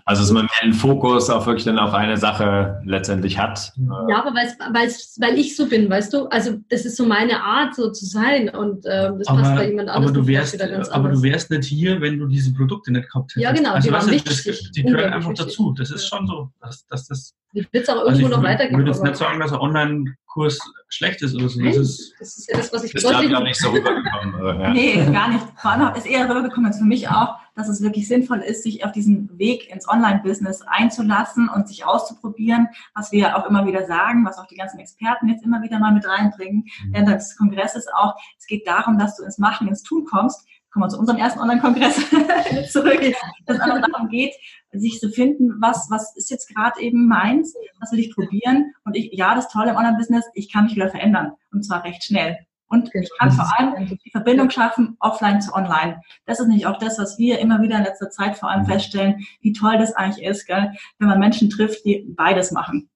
Also 0.05 0.21
dass 0.21 0.31
man 0.31 0.45
mehr 0.45 0.71
den 0.71 0.73
Fokus 0.73 1.29
auch 1.29 1.45
wirklich 1.45 1.65
dann 1.65 1.79
auf 1.79 1.93
eine 1.93 2.17
Sache 2.17 2.81
letztendlich 2.85 3.37
hat. 3.37 3.71
Ja, 4.09 4.23
aber 4.23 4.35
weil's, 4.35 4.55
weil's, 4.71 5.17
weil 5.19 5.37
ich 5.37 5.55
so 5.55 5.67
bin, 5.67 5.89
weißt 5.89 6.13
du? 6.13 6.27
Also 6.27 6.57
das 6.69 6.85
ist 6.85 6.97
so 6.97 7.05
meine 7.05 7.41
Art, 7.41 7.75
so 7.75 7.91
zu 7.91 8.05
sein 8.05 8.49
und 8.49 8.85
äh, 8.85 9.11
das 9.17 9.27
aber, 9.27 9.41
passt 9.41 9.55
bei 9.55 9.67
jemand 9.69 9.89
anderem. 9.89 10.15
Aber, 10.15 10.21
du 10.21 10.27
wärst, 10.27 10.91
aber 10.91 11.09
du 11.09 11.21
wärst 11.21 11.51
nicht 11.51 11.65
hier, 11.65 12.01
wenn 12.01 12.19
du 12.19 12.27
diese 12.27 12.53
Produkte 12.53 12.91
nicht 12.91 13.11
gehabt 13.11 13.31
hättest. 13.31 13.43
Ja, 13.43 13.51
genau, 13.51 13.73
also, 13.73 13.87
die 13.87 13.93
weißt 13.93 14.07
waren 14.07 14.17
du, 14.17 14.23
das, 14.23 14.45
wichtig. 14.45 14.71
Die 14.71 14.83
gehören 14.83 15.13
einfach 15.13 15.29
wichtig. 15.29 15.47
dazu. 15.47 15.73
Das 15.77 15.91
ist 15.91 16.07
schon 16.07 16.27
so, 16.27 16.49
dass, 16.61 16.85
dass 16.87 17.07
das... 17.07 17.33
Ich 17.55 17.71
will 17.71 17.81
es 17.81 17.89
auch 17.89 18.03
irgendwo 18.03 18.25
also 18.25 18.37
noch 18.37 18.43
weitergeben. 18.43 18.71
Ich 18.71 18.77
würde 18.79 18.91
jetzt 18.91 19.03
nicht 19.03 19.15
sagen, 19.15 19.39
dass 19.39 19.51
ein 19.51 19.59
Online-Kurs 19.59 20.59
schlecht 20.89 21.21
ist 21.21 21.35
oder 21.35 21.49
so. 21.49 21.61
Das 21.61 21.77
ist, 21.77 22.13
das 22.19 22.37
ist 22.37 22.49
ja 22.49 22.57
das, 22.57 22.73
was 22.73 22.83
ich 22.83 22.93
Das 22.93 23.03
ist 23.03 23.09
glaube 23.09 23.25
ich 23.25 23.35
auch 23.35 23.43
nicht 23.43 23.59
so 23.59 23.69
rübergekommen. 23.69 24.59
Ja. 24.59 24.73
Nee, 24.73 25.05
gar 25.11 25.29
nicht. 25.29 25.97
Ist 25.97 26.07
eher 26.07 26.27
rübergekommen 26.27 26.65
als 26.65 26.79
für 26.79 26.85
mich 26.85 27.07
auch, 27.07 27.35
dass 27.55 27.67
es 27.69 27.81
wirklich 27.81 28.07
sinnvoll 28.07 28.39
ist, 28.39 28.63
sich 28.63 28.83
auf 28.85 28.91
diesen 28.91 29.37
Weg 29.37 29.69
ins 29.73 29.87
Online-Business 29.87 30.61
einzulassen 30.63 31.49
und 31.49 31.67
sich 31.67 31.85
auszuprobieren, 31.85 32.67
was 32.95 33.11
wir 33.11 33.37
auch 33.37 33.47
immer 33.47 33.65
wieder 33.65 33.85
sagen, 33.85 34.25
was 34.25 34.37
auch 34.37 34.47
die 34.47 34.55
ganzen 34.55 34.79
Experten 34.79 35.27
jetzt 35.29 35.43
immer 35.43 35.61
wieder 35.61 35.79
mal 35.79 35.91
mit 35.93 36.07
reinbringen, 36.07 36.65
Mhm. 36.85 36.93
während 36.93 37.09
des 37.09 37.37
Kongresses 37.37 37.87
auch. 37.95 38.15
Es 38.37 38.45
geht 38.47 38.67
darum, 38.67 38.97
dass 38.97 39.15
du 39.15 39.23
ins 39.23 39.37
Machen, 39.37 39.67
ins 39.67 39.83
Tun 39.83 40.05
kommst. 40.05 40.45
Kommen 40.71 40.85
wir 40.85 40.89
zu 40.89 40.97
unserem 40.97 41.19
ersten 41.19 41.39
Online-Kongress 41.39 41.95
zurück, 42.71 42.99
dass 43.45 43.57
es 43.57 43.61
einfach 43.61 43.87
darum 43.91 44.09
geht, 44.09 44.33
sich 44.71 44.99
zu 44.99 45.09
finden, 45.09 45.57
was, 45.61 45.87
was 45.91 46.15
ist 46.15 46.31
jetzt 46.31 46.47
gerade 46.53 46.81
eben 46.81 47.07
meins, 47.07 47.53
was 47.79 47.91
will 47.91 47.99
ich 47.99 48.11
probieren. 48.13 48.73
Und 48.83 48.95
ich, 48.95 49.11
ja, 49.13 49.35
das 49.35 49.49
Tolle 49.49 49.69
im 49.71 49.75
Online-Business, 49.77 50.25
ich 50.33 50.51
kann 50.51 50.63
mich 50.63 50.75
wieder 50.75 50.89
verändern. 50.89 51.33
Und 51.51 51.63
zwar 51.63 51.83
recht 51.83 52.03
schnell. 52.03 52.39
Und 52.67 52.89
ich 52.95 53.09
kann 53.19 53.31
vor 53.31 53.47
allem 53.57 53.99
die 54.03 54.09
Verbindung 54.09 54.49
schaffen, 54.49 54.97
offline 54.99 55.41
zu 55.41 55.53
online. 55.53 56.01
Das 56.25 56.39
ist 56.39 56.47
nicht 56.47 56.65
auch 56.65 56.79
das, 56.79 56.97
was 56.97 57.19
wir 57.19 57.39
immer 57.39 57.61
wieder 57.61 57.77
in 57.77 57.83
letzter 57.83 58.09
Zeit 58.09 58.37
vor 58.37 58.49
allem 58.49 58.65
feststellen, 58.65 59.25
wie 59.41 59.53
toll 59.53 59.77
das 59.77 59.93
eigentlich 59.93 60.25
ist, 60.25 60.47
gell? 60.47 60.71
wenn 60.97 61.07
man 61.07 61.19
Menschen 61.19 61.49
trifft, 61.49 61.85
die 61.85 62.05
beides 62.15 62.51
machen. 62.51 62.89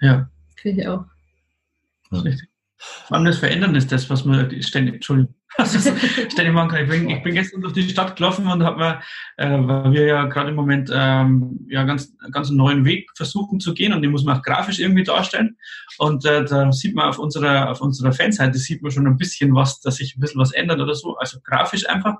ja, 0.00 0.28
Finde 0.56 0.82
ich 0.82 0.88
auch. 0.88 1.04
das 2.10 2.20
ist 2.20 2.24
richtig. 2.24 2.48
Vor 2.76 3.16
allem 3.16 3.26
das 3.26 3.38
Verändern 3.38 3.74
ist 3.74 3.90
das, 3.92 4.08
was 4.08 4.24
man 4.24 4.62
ständig, 4.62 4.96
Entschuldigung, 4.96 5.34
ständig 5.66 6.52
machen 6.52 6.68
kann. 6.68 6.82
Ich 6.82 6.88
bin, 6.88 7.08
ich 7.08 7.22
bin 7.22 7.34
gestern 7.34 7.62
durch 7.62 7.72
die 7.72 7.88
Stadt 7.88 8.16
gelaufen 8.16 8.46
und 8.46 8.62
habe 8.62 8.78
mir, 8.78 9.00
äh, 9.36 9.58
weil 9.66 9.92
wir 9.92 10.06
ja 10.06 10.24
gerade 10.24 10.50
im 10.50 10.56
Moment 10.56 10.90
ähm, 10.92 11.66
ja 11.68 11.84
ganz, 11.84 12.14
ganz 12.30 12.48
einen 12.48 12.58
neuen 12.58 12.84
Weg 12.84 13.10
versuchen 13.16 13.58
zu 13.58 13.74
gehen 13.74 13.92
und 13.92 14.02
den 14.02 14.10
muss 14.10 14.24
man 14.24 14.38
auch 14.38 14.42
grafisch 14.42 14.78
irgendwie 14.78 15.04
darstellen. 15.04 15.56
Und 15.98 16.24
äh, 16.24 16.44
da 16.44 16.70
sieht 16.72 16.94
man 16.94 17.08
auf 17.08 17.18
unserer, 17.18 17.70
auf 17.70 17.80
unserer 17.80 18.12
Fanseite 18.12 18.58
sieht 18.58 18.82
man 18.82 18.92
schon 18.92 19.06
ein 19.06 19.16
bisschen 19.16 19.54
was, 19.54 19.80
dass 19.80 19.96
sich 19.96 20.16
ein 20.16 20.20
bisschen 20.20 20.40
was 20.40 20.52
ändert 20.52 20.80
oder 20.80 20.94
so, 20.94 21.16
also 21.16 21.38
grafisch 21.42 21.88
einfach. 21.88 22.18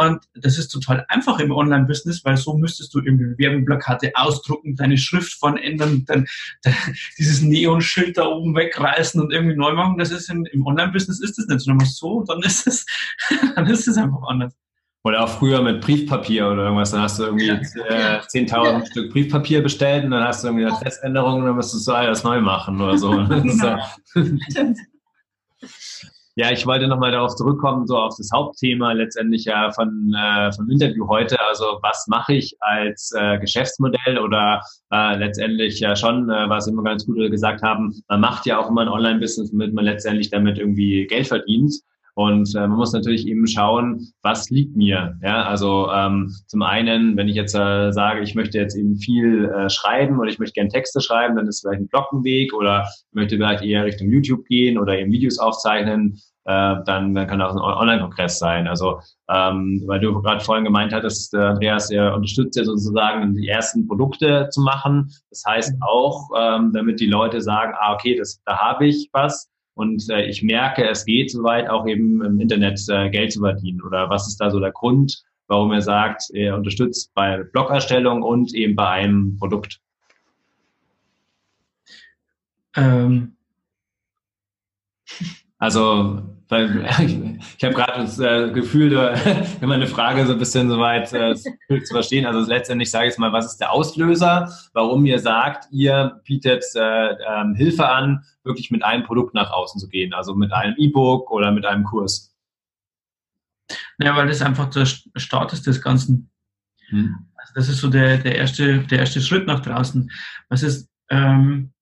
Und 0.00 0.20
das 0.32 0.56
ist 0.56 0.68
total 0.68 1.04
einfach 1.08 1.40
im 1.40 1.52
Online-Business, 1.52 2.24
weil 2.24 2.38
so 2.38 2.56
müsstest 2.56 2.94
du 2.94 3.00
irgendwie 3.00 3.36
Werbeplakate 3.36 4.12
ausdrucken, 4.14 4.74
deine 4.74 4.96
Schrift 4.96 5.34
von 5.34 5.58
ändern, 5.58 6.06
dann, 6.06 6.26
dann 6.62 6.74
dieses 7.18 7.42
Neonschild 7.42 8.16
da 8.16 8.24
oben 8.24 8.56
wegreißen 8.56 9.20
und 9.20 9.30
irgendwie 9.30 9.56
neu 9.56 9.74
machen. 9.74 9.98
Das 9.98 10.10
ist 10.10 10.30
im, 10.30 10.46
im 10.52 10.66
Online-Business 10.66 11.20
ist 11.20 11.36
das 11.36 11.46
nicht. 11.48 11.60
Sondern 11.60 11.84
machst 11.84 11.98
so, 11.98 12.24
dann 12.26 12.40
ist 12.40 12.66
es, 12.66 12.86
dann 13.54 13.66
ist 13.66 13.86
es 13.88 13.98
einfach 13.98 14.22
anders. 14.26 14.54
Oder 15.04 15.22
auch 15.24 15.28
früher 15.28 15.60
mit 15.60 15.82
Briefpapier 15.82 16.48
oder 16.48 16.64
irgendwas. 16.64 16.92
Dann 16.92 17.02
hast 17.02 17.18
du 17.18 17.24
irgendwie 17.24 17.50
äh, 17.50 18.20
10.000 18.20 18.86
Stück 18.90 19.12
Briefpapier 19.12 19.62
bestellt 19.62 20.04
und 20.04 20.12
dann 20.12 20.24
hast 20.24 20.42
du 20.42 20.48
irgendwie 20.48 20.64
eine 20.64 20.76
Adressänderung 20.76 21.40
und 21.40 21.44
dann 21.44 21.56
musst 21.56 21.74
du 21.74 21.78
so 21.78 21.92
alles 21.92 22.24
neu 22.24 22.40
machen 22.40 22.80
oder 22.80 22.96
so. 22.96 23.12
Das 23.28 23.44
ist, 23.44 23.62
äh, 23.62 24.38
Stimmt. 24.50 24.78
Ja, 26.36 26.52
ich 26.52 26.64
wollte 26.64 26.86
nochmal 26.86 27.10
darauf 27.10 27.34
zurückkommen, 27.34 27.86
so 27.88 27.96
auf 27.98 28.14
das 28.16 28.30
Hauptthema 28.32 28.92
letztendlich 28.92 29.44
ja 29.44 29.72
von, 29.72 30.14
äh, 30.16 30.52
vom 30.52 30.70
Interview 30.70 31.08
heute. 31.08 31.36
Also 31.40 31.64
was 31.82 32.06
mache 32.06 32.34
ich 32.34 32.56
als 32.60 33.12
äh, 33.16 33.38
Geschäftsmodell 33.38 34.18
oder 34.18 34.62
äh, 34.92 35.16
letztendlich 35.16 35.80
ja 35.80 35.96
schon, 35.96 36.30
äh, 36.30 36.48
was 36.48 36.68
immer 36.68 36.84
ganz 36.84 37.04
gut 37.04 37.16
gesagt 37.30 37.62
haben, 37.62 38.00
man 38.08 38.20
macht 38.20 38.46
ja 38.46 38.58
auch 38.58 38.70
immer 38.70 38.82
ein 38.82 38.88
Online-Business, 38.88 39.50
damit 39.50 39.74
man 39.74 39.84
letztendlich 39.84 40.30
damit 40.30 40.58
irgendwie 40.58 41.06
Geld 41.08 41.26
verdient. 41.26 41.74
Und 42.14 42.54
äh, 42.54 42.60
man 42.60 42.76
muss 42.76 42.92
natürlich 42.92 43.26
eben 43.26 43.46
schauen, 43.46 44.08
was 44.22 44.50
liegt 44.50 44.76
mir. 44.76 45.16
Ja, 45.22 45.44
also 45.44 45.90
ähm, 45.90 46.34
zum 46.46 46.62
einen, 46.62 47.16
wenn 47.16 47.28
ich 47.28 47.36
jetzt 47.36 47.54
äh, 47.54 47.92
sage, 47.92 48.20
ich 48.20 48.34
möchte 48.34 48.58
jetzt 48.58 48.76
eben 48.76 48.96
viel 48.96 49.46
äh, 49.46 49.70
schreiben 49.70 50.18
oder 50.18 50.30
ich 50.30 50.38
möchte 50.38 50.54
gerne 50.54 50.70
Texte 50.70 51.00
schreiben, 51.00 51.36
dann 51.36 51.46
ist 51.46 51.60
vielleicht 51.60 51.80
ein 51.80 51.88
Bloggenweg 51.88 52.52
oder 52.54 52.88
möchte 53.12 53.36
vielleicht 53.36 53.64
eher 53.64 53.84
Richtung 53.84 54.10
YouTube 54.10 54.44
gehen 54.46 54.78
oder 54.78 54.98
eben 54.98 55.12
Videos 55.12 55.38
aufzeichnen, 55.38 56.20
äh, 56.44 56.76
dann, 56.84 57.14
dann 57.14 57.26
kann 57.26 57.42
auch 57.42 57.52
ein 57.52 57.58
Online-Kongress 57.58 58.38
sein. 58.38 58.66
Also 58.66 59.00
ähm, 59.28 59.82
weil 59.86 60.00
du 60.00 60.20
gerade 60.22 60.42
vorhin 60.44 60.64
gemeint 60.64 60.92
hattest, 60.92 61.34
äh, 61.34 61.38
Andreas, 61.38 61.90
er 61.90 62.14
unterstützt 62.14 62.56
ja 62.56 62.64
sozusagen 62.64 63.34
die 63.34 63.48
ersten 63.48 63.86
Produkte 63.86 64.48
zu 64.50 64.60
machen. 64.62 65.12
Das 65.30 65.44
heißt 65.46 65.74
auch, 65.80 66.30
ähm, 66.36 66.72
damit 66.72 67.00
die 67.00 67.06
Leute 67.06 67.40
sagen, 67.40 67.74
ah 67.78 67.94
okay, 67.94 68.16
das, 68.16 68.42
da 68.44 68.58
habe 68.58 68.86
ich 68.86 69.08
was 69.12 69.49
und 69.80 70.08
äh, 70.10 70.26
ich 70.26 70.42
merke, 70.42 70.88
es 70.88 71.04
geht 71.04 71.30
soweit 71.30 71.68
auch 71.68 71.86
eben 71.86 72.22
im 72.22 72.38
Internet 72.38 72.78
äh, 72.88 73.08
Geld 73.08 73.32
zu 73.32 73.40
verdienen. 73.40 73.80
Oder 73.82 74.10
was 74.10 74.28
ist 74.28 74.36
da 74.38 74.50
so 74.50 74.60
der 74.60 74.72
Grund, 74.72 75.24
warum 75.46 75.72
er 75.72 75.80
sagt, 75.80 76.24
er 76.34 76.54
unterstützt 76.54 77.12
bei 77.14 77.42
Blogerstellung 77.42 78.22
und 78.22 78.54
eben 78.54 78.76
bei 78.76 78.88
einem 78.88 79.36
Produkt? 79.38 79.80
Ähm, 82.76 83.36
Also, 85.60 86.22
ich 86.50 87.64
habe 87.64 87.74
gerade 87.74 88.02
das 88.02 88.18
äh, 88.18 88.50
Gefühl, 88.52 88.90
wenn 88.92 89.68
man 89.68 89.80
eine 89.80 89.86
Frage 89.86 90.26
so 90.26 90.32
ein 90.32 90.38
bisschen 90.38 90.68
soweit 90.68 91.12
äh, 91.12 91.34
zu 91.34 91.92
verstehen, 91.92 92.26
also 92.26 92.40
letztendlich 92.40 92.90
sage 92.90 93.08
ich 93.08 93.18
mal, 93.18 93.32
was 93.32 93.46
ist 93.46 93.58
der 93.58 93.72
Auslöser, 93.72 94.52
warum 94.72 95.06
ihr 95.06 95.18
sagt, 95.18 95.66
ihr 95.70 96.20
bietet 96.24 96.64
äh, 96.74 97.12
ähm, 97.28 97.54
Hilfe 97.54 97.88
an, 97.88 98.24
wirklich 98.42 98.70
mit 98.70 98.82
einem 98.84 99.04
Produkt 99.04 99.34
nach 99.34 99.50
außen 99.50 99.80
zu 99.80 99.88
gehen, 99.88 100.12
also 100.12 100.34
mit 100.34 100.52
einem 100.52 100.74
E-Book 100.76 101.30
oder 101.30 101.52
mit 101.52 101.64
einem 101.66 101.84
Kurs? 101.84 102.30
ja, 103.98 104.16
weil 104.16 104.28
das 104.28 104.42
einfach 104.42 104.70
der 104.70 104.86
Start 104.86 105.52
ist 105.52 105.66
des 105.66 105.82
Ganzen. 105.82 106.30
Hm. 106.88 107.14
Also 107.36 107.52
das 107.54 107.68
ist 107.68 107.78
so 107.78 107.88
der, 107.88 108.18
der, 108.18 108.36
erste, 108.36 108.78
der 108.78 109.00
erste 109.00 109.20
Schritt 109.20 109.46
nach 109.46 109.60
draußen. 109.60 110.10
Was 110.48 110.62
ist, 110.62 110.88
ähm, 111.08 111.72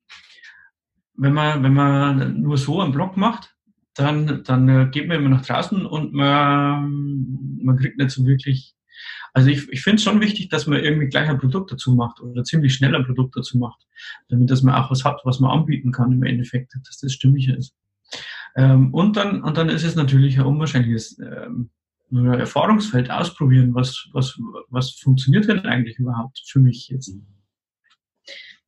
wenn 1.14 1.32
man, 1.32 1.62
wenn 1.62 1.74
man 1.74 2.40
nur 2.40 2.58
so 2.58 2.80
einen 2.80 2.92
Blog 2.92 3.16
macht, 3.16 3.54
dann, 3.98 4.42
dann 4.44 4.68
äh, 4.68 4.88
geht 4.90 5.08
man 5.08 5.18
immer 5.18 5.30
nach 5.30 5.44
draußen 5.44 5.84
und 5.84 6.12
man, 6.12 7.58
man 7.62 7.76
kriegt 7.76 7.98
nicht 7.98 8.10
so 8.10 8.24
wirklich. 8.26 8.74
Also 9.34 9.50
ich, 9.50 9.68
ich 9.70 9.82
finde 9.82 9.96
es 9.96 10.04
schon 10.04 10.20
wichtig, 10.20 10.48
dass 10.48 10.66
man 10.66 10.82
irgendwie 10.82 11.08
gleich 11.08 11.28
ein 11.28 11.38
Produkt 11.38 11.70
dazu 11.70 11.94
macht 11.94 12.20
oder 12.20 12.44
ziemlich 12.44 12.74
schnell 12.74 12.94
ein 12.94 13.04
Produkt 13.04 13.36
dazu 13.36 13.58
macht, 13.58 13.86
damit 14.28 14.50
dass 14.50 14.62
man 14.62 14.74
auch 14.74 14.90
was 14.90 15.04
hat, 15.04 15.20
was 15.24 15.40
man 15.40 15.50
anbieten 15.50 15.92
kann 15.92 16.12
im 16.12 16.22
Endeffekt, 16.22 16.74
dass 16.74 16.98
das 16.98 17.12
stimmiger 17.12 17.56
ist. 17.56 17.74
Ähm, 18.56 18.92
und, 18.94 19.16
dann, 19.16 19.42
und 19.42 19.56
dann 19.56 19.68
ist 19.68 19.84
es 19.84 19.94
natürlich 19.94 20.38
ein 20.38 20.46
unwahrscheinliches 20.46 21.18
ähm, 21.20 21.70
Erfahrungsfeld 22.10 23.10
ausprobieren, 23.10 23.74
was, 23.74 24.08
was, 24.12 24.38
was 24.70 24.92
funktioniert 24.92 25.46
denn 25.46 25.60
eigentlich 25.60 25.98
überhaupt 25.98 26.42
für 26.46 26.58
mich 26.58 26.88
jetzt. 26.88 27.14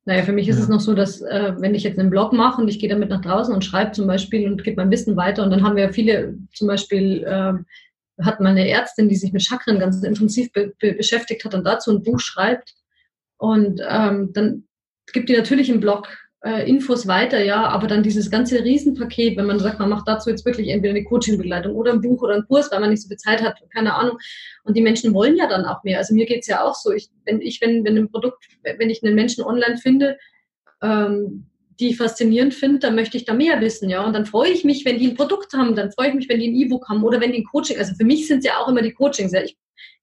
Naja, 0.05 0.23
für 0.23 0.31
mich 0.31 0.47
ist 0.47 0.57
ja. 0.57 0.63
es 0.63 0.69
noch 0.69 0.79
so, 0.79 0.95
dass 0.95 1.21
äh, 1.21 1.53
wenn 1.59 1.75
ich 1.75 1.83
jetzt 1.83 1.99
einen 1.99 2.09
Blog 2.09 2.33
mache 2.33 2.61
und 2.61 2.67
ich 2.67 2.79
gehe 2.79 2.89
damit 2.89 3.09
nach 3.09 3.21
draußen 3.21 3.53
und 3.53 3.63
schreibe 3.63 3.91
zum 3.91 4.07
Beispiel 4.07 4.47
und 4.47 4.63
gebe 4.63 4.81
mein 4.81 4.89
Wissen 4.89 5.15
weiter 5.15 5.43
und 5.43 5.51
dann 5.51 5.63
haben 5.63 5.75
wir 5.75 5.83
ja 5.83 5.91
viele, 5.91 6.37
zum 6.53 6.67
Beispiel 6.67 7.23
äh, 7.23 7.53
hat 8.23 8.39
mal 8.39 8.49
eine 8.49 8.67
Ärztin, 8.67 9.09
die 9.09 9.15
sich 9.15 9.31
mit 9.31 9.43
Chakren 9.43 9.79
ganz 9.79 10.01
intensiv 10.03 10.51
be 10.51 10.73
be 10.79 10.93
beschäftigt 10.93 11.45
hat 11.45 11.53
und 11.53 11.65
dazu 11.65 11.91
ein 11.91 12.03
Buch 12.03 12.19
schreibt 12.19 12.73
und 13.37 13.81
ähm, 13.87 14.33
dann 14.33 14.63
gibt 15.13 15.29
die 15.29 15.37
natürlich 15.37 15.69
im 15.69 15.79
Blog 15.79 16.07
äh, 16.43 16.67
Infos 16.67 17.07
weiter, 17.07 17.43
ja, 17.43 17.67
aber 17.67 17.87
dann 17.87 18.01
dieses 18.01 18.31
ganze 18.31 18.63
Riesenpaket, 18.63 19.37
wenn 19.37 19.45
man 19.45 19.59
sagt, 19.59 19.79
man 19.79 19.89
macht 19.89 20.07
dazu 20.07 20.29
jetzt 20.29 20.45
wirklich 20.45 20.69
entweder 20.69 20.95
eine 20.95 21.03
Coaching-Begleitung 21.03 21.75
oder 21.75 21.93
ein 21.93 22.01
Buch 22.01 22.21
oder 22.23 22.33
einen 22.33 22.47
Kurs, 22.47 22.71
weil 22.71 22.79
man 22.79 22.89
nicht 22.89 23.03
so 23.03 23.09
bezahlt 23.09 23.43
hat, 23.43 23.59
keine 23.71 23.93
Ahnung. 23.93 24.17
Und 24.63 24.75
die 24.75 24.81
Menschen 24.81 25.13
wollen 25.13 25.37
ja 25.37 25.47
dann 25.47 25.65
auch 25.65 25.83
mehr. 25.83 25.99
Also 25.99 26.15
mir 26.15 26.25
geht's 26.25 26.47
ja 26.47 26.63
auch 26.63 26.73
so. 26.73 26.91
Ich, 26.91 27.09
wenn 27.25 27.41
ich, 27.41 27.61
wenn, 27.61 27.85
wenn 27.85 27.97
ein 27.97 28.09
Produkt, 28.09 28.45
wenn 28.63 28.89
ich 28.89 29.03
einen 29.03 29.13
Menschen 29.13 29.43
online 29.43 29.77
finde, 29.77 30.17
ähm, 30.81 31.45
die 31.79 31.89
ich 31.89 31.97
faszinierend 31.97 32.53
finde, 32.53 32.79
dann 32.79 32.95
möchte 32.95 33.17
ich 33.17 33.25
da 33.25 33.33
mehr 33.33 33.59
wissen, 33.61 33.89
ja. 33.89 34.03
Und 34.03 34.13
dann 34.13 34.25
freue 34.25 34.49
ich 34.49 34.63
mich, 34.63 34.85
wenn 34.85 34.99
die 34.99 35.09
ein 35.09 35.15
Produkt 35.15 35.53
haben, 35.53 35.75
dann 35.75 35.91
freue 35.91 36.09
ich 36.09 36.13
mich, 36.15 36.29
wenn 36.29 36.39
die 36.39 36.49
ein 36.49 36.55
E-Book 36.55 36.89
haben 36.89 37.03
oder 37.03 37.21
wenn 37.21 37.31
die 37.31 37.39
ein 37.39 37.45
Coaching, 37.45 37.77
also 37.77 37.93
für 37.95 38.03
mich 38.03 38.27
sind 38.27 38.39
es 38.39 38.45
ja 38.45 38.57
auch 38.57 38.67
immer 38.67 38.81
die 38.81 38.93
Coachings, 38.93 39.31
ja. 39.31 39.41
Ich, 39.43 39.57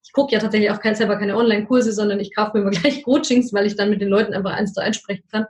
ich 0.04 0.12
gucke 0.12 0.32
ja 0.32 0.40
tatsächlich 0.40 0.70
auch 0.70 0.80
kein, 0.80 0.94
selber 0.94 1.16
keine 1.16 1.36
Online-Kurse, 1.36 1.92
sondern 1.92 2.20
ich 2.20 2.34
kaufe 2.34 2.56
mir 2.56 2.62
immer 2.62 2.70
gleich 2.70 3.02
Coachings, 3.02 3.52
weil 3.52 3.66
ich 3.66 3.76
dann 3.76 3.90
mit 3.90 4.00
den 4.00 4.08
Leuten 4.08 4.34
einfach 4.34 4.52
eins 4.52 4.72
zu 4.72 4.80
eins 4.80 4.96
sprechen 4.96 5.24
kann. 5.30 5.46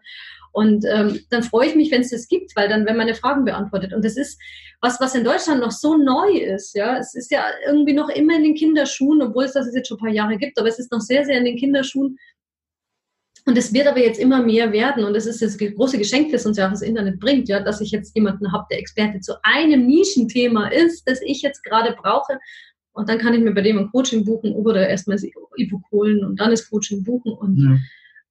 Und 0.59 0.85
ähm, 0.91 1.21
dann 1.31 1.45
freue 1.45 1.69
ich 1.69 1.77
mich, 1.77 1.93
wenn 1.93 2.01
es 2.01 2.11
das 2.11 2.27
gibt, 2.27 2.57
weil 2.57 2.69
dann 2.69 2.85
werden 2.85 2.97
meine 2.97 3.15
Fragen 3.15 3.45
beantwortet. 3.45 3.95
Und 3.95 4.05
das 4.05 4.17
ist 4.17 4.41
was, 4.81 5.01
was 5.01 5.15
in 5.15 5.23
Deutschland 5.23 5.61
noch 5.61 5.71
so 5.71 5.97
neu 5.97 6.33
ist. 6.33 6.75
Ja, 6.75 6.99
es 6.99 7.15
ist 7.15 7.31
ja 7.31 7.45
irgendwie 7.65 7.93
noch 7.93 8.09
immer 8.09 8.35
in 8.35 8.43
den 8.43 8.55
Kinderschuhen, 8.57 9.23
obwohl 9.23 9.45
es 9.45 9.53
das 9.53 9.73
jetzt 9.73 9.87
schon 9.87 9.99
ein 9.99 10.01
paar 10.01 10.13
Jahre 10.13 10.37
gibt, 10.37 10.59
aber 10.59 10.67
es 10.67 10.81
ist 10.81 10.91
noch 10.91 11.01
sehr, 11.01 11.25
sehr 11.25 11.39
in 11.39 11.45
den 11.45 11.57
Kinderschuhen. 11.57 12.19
Und 13.47 13.57
es 13.57 13.73
wird 13.73 13.87
aber 13.87 14.01
jetzt 14.01 14.19
immer 14.19 14.43
mehr 14.43 14.73
werden. 14.73 15.05
Und 15.05 15.15
das 15.15 15.27
ist 15.27 15.43
das 15.43 15.57
große 15.57 15.97
Geschenk, 15.97 16.33
das 16.33 16.45
uns 16.45 16.57
ja 16.57 16.67
auch 16.67 16.73
das 16.73 16.83
Internet 16.83 17.21
bringt, 17.21 17.49
ja, 17.49 17.61
dass 17.61 17.81
ich 17.81 17.93
jetzt 17.93 18.17
jemanden 18.17 18.53
habe, 18.53 18.67
der 18.69 18.81
Experte 18.81 19.21
zu 19.21 19.35
einem 19.45 19.87
Nischenthema 19.87 20.71
ist, 20.71 21.09
das 21.09 21.23
ich 21.23 21.41
jetzt 21.41 21.63
gerade 21.63 21.95
brauche. 22.03 22.41
Und 22.91 23.09
dann 23.09 23.19
kann 23.19 23.33
ich 23.33 23.41
mir 23.41 23.55
bei 23.55 23.63
dem 23.63 23.79
ein 23.79 23.93
Coaching 23.93 24.25
buchen 24.25 24.55
oder 24.55 24.89
erstmal 24.89 25.19
das 25.19 25.25
E-Book 25.57 25.83
holen 25.93 26.25
und 26.25 26.41
dann 26.41 26.51
das 26.51 26.69
Coaching 26.69 27.05
buchen. 27.05 27.33
Und 27.33 27.81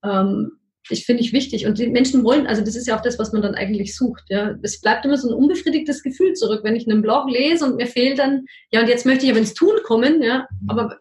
ja. 0.03 0.21
ähm, 0.23 0.51
ich 0.89 1.05
finde 1.05 1.23
ich 1.23 1.33
wichtig. 1.33 1.65
Und 1.65 1.77
die 1.77 1.87
Menschen 1.87 2.23
wollen, 2.23 2.47
also 2.47 2.63
das 2.63 2.75
ist 2.75 2.87
ja 2.87 2.97
auch 2.97 3.01
das, 3.01 3.19
was 3.19 3.33
man 3.33 3.41
dann 3.41 3.55
eigentlich 3.55 3.95
sucht. 3.95 4.23
Ja, 4.29 4.55
es 4.61 4.81
bleibt 4.81 5.05
immer 5.05 5.17
so 5.17 5.29
ein 5.29 5.35
unbefriedigtes 5.35 6.03
Gefühl 6.03 6.33
zurück, 6.33 6.61
wenn 6.63 6.75
ich 6.75 6.87
einen 6.87 7.01
Blog 7.01 7.29
lese 7.29 7.65
und 7.65 7.75
mir 7.75 7.87
fehlt 7.87 8.19
dann, 8.19 8.45
ja, 8.71 8.81
und 8.81 8.87
jetzt 8.87 9.05
möchte 9.05 9.25
ich 9.25 9.31
aber 9.31 9.39
ins 9.39 9.53
Tun 9.53 9.75
kommen, 9.83 10.21
ja, 10.21 10.47
aber 10.67 10.97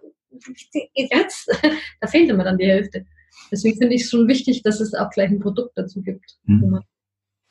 jetzt, 0.94 1.50
da 2.00 2.06
fehlt 2.06 2.30
immer 2.30 2.44
dann 2.44 2.58
die 2.58 2.66
Hälfte. 2.66 3.04
Deswegen 3.50 3.78
finde 3.78 3.94
ich 3.94 4.02
es 4.02 4.10
schon 4.10 4.28
wichtig, 4.28 4.62
dass 4.62 4.80
es 4.80 4.94
auch 4.94 5.10
gleich 5.10 5.30
ein 5.30 5.40
Produkt 5.40 5.72
dazu 5.76 6.02
gibt, 6.02 6.36
mhm. 6.44 6.80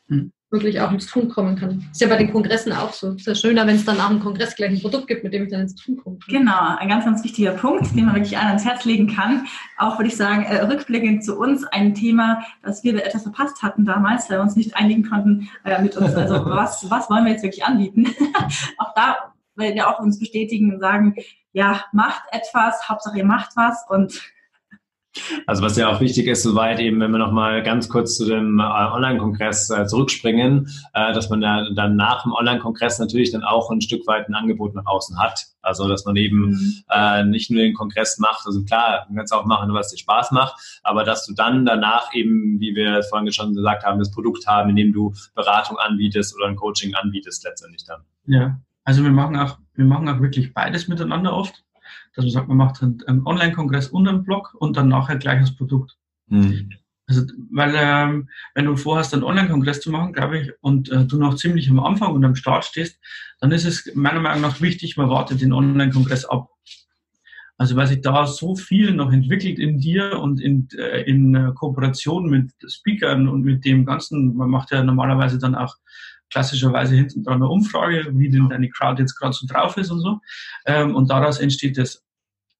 mhm 0.08 0.32
wirklich 0.52 0.80
auch 0.80 0.92
ins 0.92 1.08
Tun 1.08 1.28
kommen 1.28 1.56
kann. 1.56 1.86
Ist 1.92 2.02
ja 2.02 2.08
bei 2.08 2.18
den 2.18 2.32
Kongressen 2.32 2.72
auch 2.72 2.94
so. 2.94 3.14
Ist 3.14 3.28
ja 3.28 3.36
schöner, 3.36 3.66
wenn 3.68 3.76
es 3.76 3.86
dann 3.86 3.98
nach 3.98 4.10
dem 4.10 4.20
Kongress 4.20 4.56
gleich 4.56 4.72
ein 4.72 4.82
Produkt 4.82 5.08
gibt, 5.08 5.24
mit 5.24 5.34
dem 5.34 5.44
ich 5.44 5.52
dann 5.52 5.62
ins 5.62 5.76
Tun 5.76 5.98
komme. 5.98 6.18
Genau, 6.28 6.78
ein 6.78 6.88
ganz, 6.88 7.06
ganz 7.06 7.24
wichtiger 7.24 7.52
Punkt, 7.52 7.96
den 7.96 8.06
man 8.06 8.16
wirklich 8.16 8.38
allen 8.38 8.50
ans 8.50 8.66
Herz 8.66 8.86
legen 8.86 9.14
kann. 9.14 9.48
Auch 9.78 9.98
würde 9.98 10.10
ich 10.10 10.16
sagen, 10.16 10.44
äh, 10.44 10.62
rückblickend 10.64 11.26
zu 11.26 11.38
uns 11.38 11.64
ein 11.66 11.96
Thema, 11.96 12.44
das 12.64 12.84
wir 12.84 13.04
etwas 13.04 13.24
verpasst 13.24 13.64
hatten 13.64 13.86
damals, 13.86 14.30
weil 14.30 14.38
wir 14.38 14.44
uns 14.44 14.56
nicht 14.56 14.76
einigen 14.76 15.08
konnten 15.08 15.50
äh, 15.64 15.82
mit 15.82 15.98
uns. 15.98 16.14
Also 16.14 16.46
was, 16.46 16.90
was 16.90 17.10
wollen 17.10 17.26
wir 17.26 17.32
jetzt 17.32 17.44
wirklich 17.44 17.66
anbieten? 17.66 18.08
auch 18.78 18.94
da 18.96 19.34
werden 19.56 19.76
wir 19.76 19.90
auch 19.90 20.00
uns 20.00 20.20
bestätigen 20.20 20.74
und 20.74 20.80
sagen, 20.80 21.16
ja, 21.54 21.86
macht 21.94 22.24
etwas, 22.32 22.88
Hauptsache 22.88 23.18
ihr 23.18 23.26
macht 23.26 23.56
was 23.56 23.86
und 23.90 24.22
also 25.46 25.64
was 25.64 25.78
ja 25.78 25.90
auch 25.90 26.02
wichtig 26.02 26.28
ist, 26.28 26.44
soweit 26.44 26.80
eben, 26.80 27.00
wenn 27.00 27.12
wir 27.12 27.18
nochmal 27.18 27.64
ganz 27.64 27.90
kurz 27.90 28.18
zu 28.18 28.26
dem 28.26 28.60
äh, 28.60 28.64
Online-Kongress 28.64 29.70
äh, 29.70 29.86
zurückspringen, 29.86 30.68
äh, 30.94 31.14
dass 31.14 31.30
man 31.30 31.42
ja 31.42 31.70
dann 31.74 31.96
nach 31.96 32.24
dem 32.24 32.34
Online-Kongress 32.34 33.00
natürlich 33.00 33.32
dann 33.32 33.44
auch 33.44 33.70
ein 33.72 33.82
Stück 33.82 34.06
weit 34.08 34.28
ein 34.28 34.36
Angebot 34.36 34.76
nach 34.76 34.86
außen 34.86 35.20
hat. 35.20 35.46
Also 35.62 35.88
dass 35.88 36.06
man 36.06 36.16
eben 36.16 36.50
mhm. 36.50 36.84
äh, 36.90 37.24
nicht 37.26 37.50
nur 37.50 37.62
den 37.62 37.74
Kongress 37.74 38.20
macht, 38.20 38.46
also 38.46 38.64
klar, 38.64 39.06
du 39.10 39.16
kannst 39.16 39.34
auch 39.34 39.46
machen, 39.46 39.74
was 39.74 39.90
dir 39.90 39.98
Spaß 39.98 40.32
macht, 40.32 40.80
aber 40.84 41.04
dass 41.04 41.26
du 41.26 41.34
dann 41.34 41.66
danach 41.66 42.14
eben, 42.14 42.60
wie 42.60 42.76
wir 42.76 43.02
vorhin 43.04 43.32
schon 43.34 43.56
gesagt 43.56 43.84
haben, 43.84 43.98
das 43.98 44.12
Produkt 44.12 44.46
haben, 44.46 44.70
in 44.70 44.76
dem 44.76 44.94
du 44.94 45.14
Beratung 45.34 45.78
anbietest 45.78 46.36
oder 46.36 46.48
ein 46.48 46.56
Coaching 46.56 46.94
anbietest 46.94 47.44
letztendlich 47.44 47.84
dann. 47.86 48.02
Ja, 48.28 48.60
also 48.84 49.04
wir 49.04 49.12
machen 49.12 49.36
auch, 49.36 49.58
wir 49.74 49.86
machen 49.86 50.08
auch 50.08 50.22
wirklich 50.22 50.54
beides 50.54 50.88
miteinander 50.88 51.34
oft 51.34 51.65
dass 52.16 52.26
man 52.26 52.32
sagt, 52.32 52.48
man 52.48 52.58
macht 52.58 52.82
einen 52.82 53.26
Online-Kongress 53.26 53.90
und 53.90 54.08
einen 54.08 54.24
Blog 54.24 54.54
und 54.58 54.78
dann 54.78 54.88
nachher 54.88 55.18
gleich 55.18 55.40
das 55.40 55.56
Produkt. 55.56 55.98
Mhm. 56.28 56.72
Also, 57.08 57.22
weil 57.52 57.74
ähm, 57.76 58.30
wenn 58.56 58.66
du 58.66 58.76
vorhast, 58.76 59.14
einen 59.14 59.24
Online-Kongress 59.24 59.80
zu 59.80 59.92
machen, 59.92 60.14
glaube 60.14 60.40
ich, 60.40 60.52
und 60.62 60.92
äh, 60.92 61.06
du 61.06 61.20
noch 61.20 61.36
ziemlich 61.36 61.70
am 61.70 61.80
Anfang 61.80 62.14
und 62.14 62.26
am 62.26 62.36
Start 62.36 62.66
stehst, 62.66 63.00
dann 63.40 63.52
ist 63.52 63.66
es 63.66 63.94
meiner 63.94 64.20
Meinung 64.20 64.42
nach 64.42 64.60
wichtig, 64.60 64.98
man 64.98 65.10
wartet 65.10 65.42
den 65.42 65.54
Online-Kongress 65.54 66.26
ab. 66.26 66.50
Also 67.58 67.76
weil 67.76 67.88
sich 67.88 68.02
da 68.02 68.26
so 68.28 68.56
viel 68.56 68.92
noch 68.92 69.14
entwickelt 69.14 69.60
in 69.60 69.80
dir 69.80 70.20
und 70.20 70.42
in, 70.42 70.68
äh, 70.78 71.04
in 71.04 71.36
äh, 71.36 71.52
Kooperation 71.54 72.30
mit 72.30 72.52
Speakern 72.68 73.30
und 73.30 73.44
mit 73.44 73.64
dem 73.64 73.86
Ganzen, 73.86 74.36
man 74.36 74.50
macht 74.50 74.72
ja 74.72 74.84
normalerweise 74.84 75.38
dann 75.38 75.56
auch 75.56 75.76
klassischerweise 76.30 76.96
hinten 76.96 77.24
dran 77.24 77.36
eine 77.36 77.48
Umfrage, 77.48 78.08
wie 78.14 78.30
denn 78.30 78.50
deine 78.50 78.70
Crowd 78.70 79.02
jetzt 79.02 79.16
gerade 79.16 79.34
so 79.34 79.48
drauf 79.48 79.78
ist 79.78 79.92
und 79.92 80.02
so. 80.02 80.20
Ähm, 80.66 80.96
und 80.96 81.10
daraus 81.10 81.40
entsteht 81.40 81.78
das. 81.78 82.05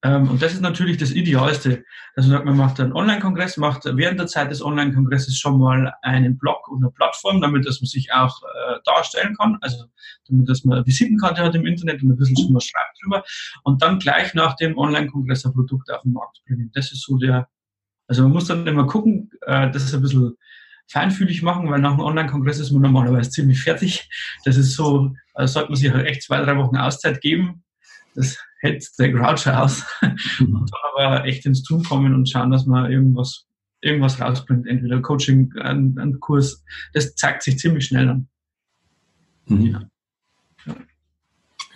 Ähm, 0.06 0.30
und 0.30 0.42
das 0.42 0.54
ist 0.54 0.62
natürlich 0.62 0.98
das 0.98 1.12
Idealste. 1.12 1.84
dass 2.16 2.28
man 2.28 2.36
sagt, 2.36 2.46
man 2.46 2.58
macht 2.58 2.80
einen 2.80 2.94
Online-Kongress, 2.94 3.58
macht 3.58 3.86
während 3.86 4.20
der 4.20 4.28
Zeit 4.28 4.52
des 4.52 4.62
Online-Kongresses 4.62 5.36
schon 5.36 5.58
mal 5.58 5.96
einen 6.04 6.38
Blog 6.38 6.68
und 6.68 6.84
eine 6.84 6.92
Plattform, 6.92 7.42
damit 7.42 7.66
dass 7.66 7.82
man 7.82 7.88
sich 7.88 8.14
auch 8.14 8.40
äh, 8.44 8.76
darstellen 8.86 9.36
kann. 9.36 9.58
Also 9.62 9.86
damit 10.28 10.48
dass 10.48 10.64
man 10.64 10.78
eine 10.78 10.86
Visitenkarte 10.86 11.42
hat 11.42 11.56
im 11.56 11.66
Internet 11.66 12.04
und 12.04 12.12
ein 12.12 12.18
bisschen 12.18 12.38
schon 12.38 12.54
was 12.54 12.66
schreibt 12.66 13.02
drüber. 13.02 13.24
Und 13.64 13.82
dann 13.82 13.98
gleich 13.98 14.36
nach 14.36 14.56
dem 14.56 14.78
Online-Kongress 14.78 15.46
ein 15.46 15.54
Produkt 15.54 15.92
auf 15.92 16.04
den 16.04 16.14
Markt 16.14 16.40
bringen. 16.46 16.70
Das 16.76 16.92
ist 16.92 17.02
so 17.02 17.18
der, 17.18 17.50
also 18.08 18.22
man 18.22 18.32
muss 18.32 18.46
dann 18.46 18.68
immer 18.68 18.86
gucken, 18.86 19.32
äh, 19.42 19.72
das 19.72 19.86
ist 19.86 19.96
ein 19.96 20.02
bisschen 20.02 20.36
feinfühlig 20.88 21.42
machen, 21.42 21.72
weil 21.72 21.80
nach 21.80 21.96
dem 21.96 22.02
Online-Kongress 22.02 22.60
ist 22.60 22.72
man 22.72 22.84
normalerweise 22.84 23.32
ziemlich 23.32 23.60
fertig. 23.60 24.08
Das 24.44 24.56
ist 24.56 24.76
so, 24.76 25.16
also 25.34 25.52
sollte 25.52 25.72
man 25.72 25.80
sich 25.80 25.92
halt 25.92 26.06
echt 26.06 26.22
zwei, 26.22 26.42
drei 26.42 26.56
Wochen 26.58 26.78
Auszeit 26.78 27.22
geben. 27.22 27.64
Das 28.14 28.38
hält 28.66 28.88
der 29.00 29.12
Grouch 29.12 29.48
aus. 29.48 29.86
Mhm. 30.40 30.56
Und 30.56 30.72
aber 30.94 31.26
echt 31.26 31.46
ins 31.46 31.64
Tun 31.64 31.84
kommen 31.84 32.14
und 32.14 32.30
schauen, 32.30 32.52
dass 32.52 32.66
man 32.66 32.92
irgendwas, 32.92 33.46
irgendwas 33.82 34.20
rausbringt. 34.20 34.68
Entweder 34.68 35.02
Coaching, 35.02 35.54
ein, 35.62 35.98
ein 36.00 36.20
Kurs. 36.20 36.64
Das 36.94 37.16
zeigt 37.16 37.44
sich 37.44 37.58
ziemlich 37.58 37.86
schnell 37.86 38.10
an. 38.10 38.28
Mhm. 39.46 39.62
Ja. 39.68 39.82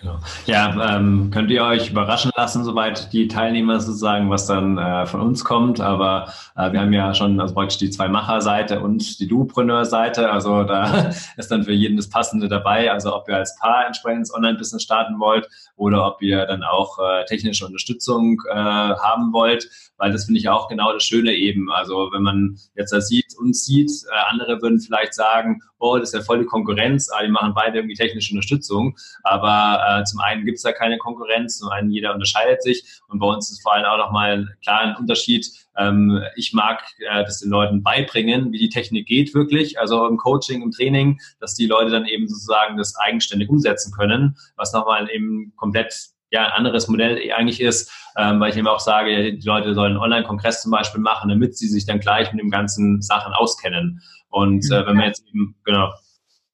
Genau. 0.00 0.18
Ja, 0.46 0.96
ähm, 0.96 1.30
könnt 1.30 1.50
ihr 1.50 1.62
euch 1.62 1.90
überraschen 1.90 2.30
lassen, 2.34 2.64
soweit 2.64 3.12
die 3.12 3.28
Teilnehmer 3.28 3.80
sozusagen, 3.80 4.30
was 4.30 4.46
dann 4.46 4.78
äh, 4.78 5.04
von 5.04 5.20
uns 5.20 5.44
kommt. 5.44 5.80
Aber 5.80 6.32
äh, 6.56 6.72
wir 6.72 6.80
haben 6.80 6.92
ja 6.94 7.12
schon 7.12 7.38
also 7.38 7.52
praktisch 7.52 7.76
die 7.78 7.90
zwei 7.90 8.08
Macher-Seite 8.08 8.80
und 8.80 9.20
die 9.20 9.28
Duopreneur-Seite. 9.28 10.30
Also 10.30 10.64
da 10.64 11.10
ist 11.36 11.50
dann 11.50 11.64
für 11.64 11.72
jeden 11.72 11.98
das 11.98 12.08
Passende 12.08 12.48
dabei. 12.48 12.90
Also 12.90 13.14
ob 13.14 13.28
ihr 13.28 13.36
als 13.36 13.56
Paar 13.58 13.86
entsprechend 13.86 14.20
ins 14.20 14.34
Online-Business 14.34 14.82
starten 14.82 15.20
wollt 15.20 15.46
oder 15.76 16.06
ob 16.06 16.22
ihr 16.22 16.46
dann 16.46 16.62
auch 16.62 16.98
äh, 16.98 17.26
technische 17.26 17.66
Unterstützung 17.66 18.40
äh, 18.50 18.54
haben 18.54 19.34
wollt, 19.34 19.68
weil 19.98 20.12
das 20.12 20.24
finde 20.24 20.40
ich 20.40 20.48
auch 20.48 20.68
genau 20.68 20.94
das 20.94 21.04
Schöne 21.04 21.34
eben. 21.34 21.70
Also 21.70 22.08
wenn 22.12 22.22
man 22.22 22.56
jetzt 22.74 22.92
das 22.92 23.08
sieht, 23.08 23.36
uns 23.38 23.66
sieht, 23.66 23.90
äh, 24.10 24.30
andere 24.30 24.62
würden 24.62 24.80
vielleicht 24.80 25.12
sagen, 25.12 25.60
oh, 25.80 25.98
das 25.98 26.10
ist 26.10 26.14
ja 26.14 26.22
voll 26.22 26.40
die 26.40 26.44
Konkurrenz, 26.44 27.10
ah, 27.10 27.22
die 27.22 27.30
machen 27.30 27.52
beide 27.54 27.78
irgendwie 27.78 27.96
technische 27.96 28.32
Unterstützung. 28.32 28.96
Aber 29.22 30.00
äh, 30.00 30.04
zum 30.04 30.20
einen 30.20 30.44
gibt 30.44 30.56
es 30.56 30.62
da 30.62 30.72
keine 30.72 30.98
Konkurrenz, 30.98 31.58
zum 31.58 31.70
einen 31.70 31.90
jeder 31.90 32.14
unterscheidet 32.14 32.62
sich 32.62 32.84
und 33.08 33.18
bei 33.18 33.26
uns 33.26 33.50
ist 33.50 33.62
vor 33.62 33.74
allem 33.74 33.86
auch 33.86 33.98
nochmal 33.98 34.46
klar 34.62 34.80
ein 34.80 34.96
Unterschied. 34.96 35.46
Ähm, 35.76 36.22
ich 36.36 36.52
mag 36.52 36.82
äh, 36.98 37.24
das 37.24 37.40
den 37.40 37.50
Leuten 37.50 37.82
beibringen, 37.82 38.52
wie 38.52 38.58
die 38.58 38.68
Technik 38.68 39.06
geht 39.06 39.34
wirklich, 39.34 39.78
also 39.78 40.06
im 40.06 40.16
Coaching, 40.16 40.62
im 40.62 40.70
Training, 40.70 41.18
dass 41.40 41.54
die 41.54 41.66
Leute 41.66 41.90
dann 41.90 42.06
eben 42.06 42.28
sozusagen 42.28 42.76
das 42.76 42.96
eigenständig 42.96 43.48
umsetzen 43.48 43.92
können, 43.92 44.36
was 44.56 44.72
nochmal 44.72 45.08
eben 45.10 45.52
komplett 45.56 46.10
ja, 46.30 46.46
ein 46.46 46.52
anderes 46.52 46.88
Modell 46.88 47.18
eigentlich 47.32 47.60
ist, 47.60 47.90
ähm, 48.16 48.40
weil 48.40 48.50
ich 48.50 48.56
eben 48.56 48.66
auch 48.68 48.80
sage, 48.80 49.34
die 49.34 49.46
Leute 49.46 49.74
sollen 49.74 49.92
einen 49.92 50.02
Online-Kongress 50.02 50.62
zum 50.62 50.70
Beispiel 50.70 51.00
machen, 51.00 51.28
damit 51.28 51.56
sie 51.56 51.68
sich 51.68 51.86
dann 51.86 52.00
gleich 52.00 52.32
mit 52.32 52.42
den 52.42 52.50
ganzen 52.50 53.02
Sachen 53.02 53.32
auskennen. 53.32 54.00
Und 54.28 54.64
äh, 54.70 54.86
wenn 54.86 54.96
wir 54.96 55.06
jetzt 55.06 55.26
eben, 55.28 55.56
genau. 55.64 55.92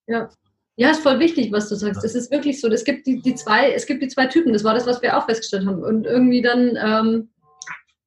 Ja, 0.07 0.29
Ja, 0.77 0.91
ist 0.91 1.03
voll 1.03 1.19
wichtig, 1.19 1.53
was 1.53 1.69
du 1.69 1.75
sagst. 1.75 2.05
Es 2.05 2.15
ist 2.15 2.31
wirklich 2.31 2.61
so. 2.61 2.69
Es 2.69 2.85
gibt 2.85 3.07
die, 3.07 3.21
die 3.21 3.35
zwei, 3.35 3.73
es 3.73 3.87
gibt 3.87 4.03
die 4.03 4.09
zwei 4.09 4.27
Typen. 4.27 4.53
Das 4.53 4.65
war 4.65 4.75
das, 4.75 4.87
was 4.87 5.03
wir 5.03 5.17
auch 5.17 5.27
festgestellt 5.27 5.67
haben. 5.67 5.83
Und 5.83 6.07
irgendwie 6.07 6.43
dann 6.43 6.77
ähm, 6.77 7.29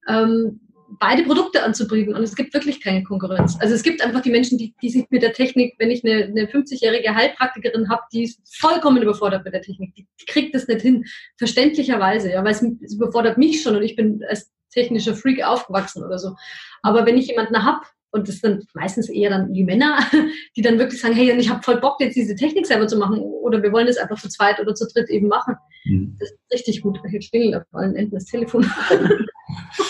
ähm, 0.08 0.60
beide 0.98 1.24
Produkte 1.24 1.64
anzubieten 1.64 2.16
und 2.16 2.24
es 2.24 2.36
gibt 2.36 2.54
wirklich 2.54 2.82
keine 2.82 3.04
Konkurrenz. 3.04 3.58
Also 3.60 3.76
es 3.76 3.84
gibt 3.84 4.04
einfach 4.04 4.22
die 4.22 4.32
Menschen, 4.32 4.58
die, 4.58 4.74
die 4.82 4.90
sich 4.90 5.06
mit 5.10 5.22
der 5.22 5.34
Technik, 5.34 5.76
wenn 5.78 5.92
ich 5.92 6.04
eine, 6.04 6.26
eine 6.26 6.46
50-jährige 6.46 7.14
Heilpraktikerin 7.14 7.90
habe, 7.90 8.02
die 8.12 8.24
ist 8.24 8.40
vollkommen 8.52 9.02
überfordert 9.02 9.46
mit 9.46 9.54
der 9.54 9.62
Technik, 9.62 9.94
die, 9.96 10.08
die 10.20 10.26
kriegt 10.26 10.56
das 10.56 10.68
nicht 10.68 10.82
hin, 10.82 11.06
verständlicherweise, 11.38 12.32
ja, 12.32 12.44
weil 12.44 12.52
es, 12.52 12.64
es, 12.84 12.96
überfordert 12.96 13.38
mich 13.38 13.62
schon 13.62 13.76
und 13.76 13.84
ich 13.84 13.96
bin 13.96 14.24
als 14.28 14.52
technischer 14.72 15.16
Freak 15.16 15.44
aufgewachsen 15.44 16.04
oder 16.04 16.18
so. 16.18 16.36
Aber 16.82 17.06
wenn 17.06 17.18
ich 17.18 17.28
jemanden 17.28 17.64
habe, 17.64 17.82
und 18.12 18.28
das 18.28 18.40
sind 18.40 18.66
meistens 18.74 19.08
eher 19.08 19.30
dann 19.30 19.54
die 19.54 19.64
Männer, 19.64 20.00
die 20.56 20.62
dann 20.62 20.80
wirklich 20.80 21.00
sagen, 21.00 21.14
hey, 21.14 21.32
ich 21.38 21.50
habe 21.50 21.62
voll 21.62 21.80
Bock, 21.80 22.00
jetzt 22.00 22.16
diese 22.16 22.36
Technik 22.36 22.66
selber 22.66 22.88
zu 22.88 22.98
machen 22.98 23.20
oder 23.20 23.62
wir 23.62 23.72
wollen 23.72 23.88
das 23.88 23.98
einfach 23.98 24.20
zu 24.20 24.30
zweit 24.30 24.60
oder 24.60 24.74
zu 24.74 24.88
dritt 24.88 25.10
eben 25.10 25.28
machen. 25.28 25.56
Mhm. 25.86 26.16
Das 26.20 26.32
ist 26.32 26.40
richtig 26.52 26.82
gut. 26.82 27.00
Jetzt 27.12 27.30
klingelt 27.30 27.56
auf 27.56 27.64
allen 27.72 27.96
Enden 27.96 28.16
das 28.16 28.26
Telefon. 28.26 28.70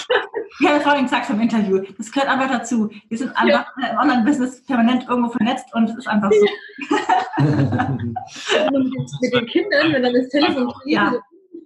Ja, 0.60 0.78
das 0.78 0.86
war 0.86 0.96
den 0.96 1.08
Tag 1.08 1.26
vom 1.26 1.40
Interview. 1.40 1.82
Das 1.98 2.12
gehört 2.12 2.30
einfach 2.30 2.50
dazu. 2.50 2.90
Wir 3.08 3.18
sind 3.18 3.30
einfach 3.36 3.66
ja. 3.82 3.88
im 3.92 3.98
Online-Business 3.98 4.66
permanent 4.66 5.08
irgendwo 5.08 5.32
vernetzt 5.32 5.74
und 5.74 5.90
es 5.90 5.98
ist 5.98 6.08
einfach 6.08 6.30
so. 6.32 6.46
mit 9.22 9.34
den 9.34 9.46
Kindern, 9.48 9.94
wenn 9.94 10.04
dann 10.04 10.14
das 10.14 10.30
Telefon 10.30 10.74
ja. 10.86 11.14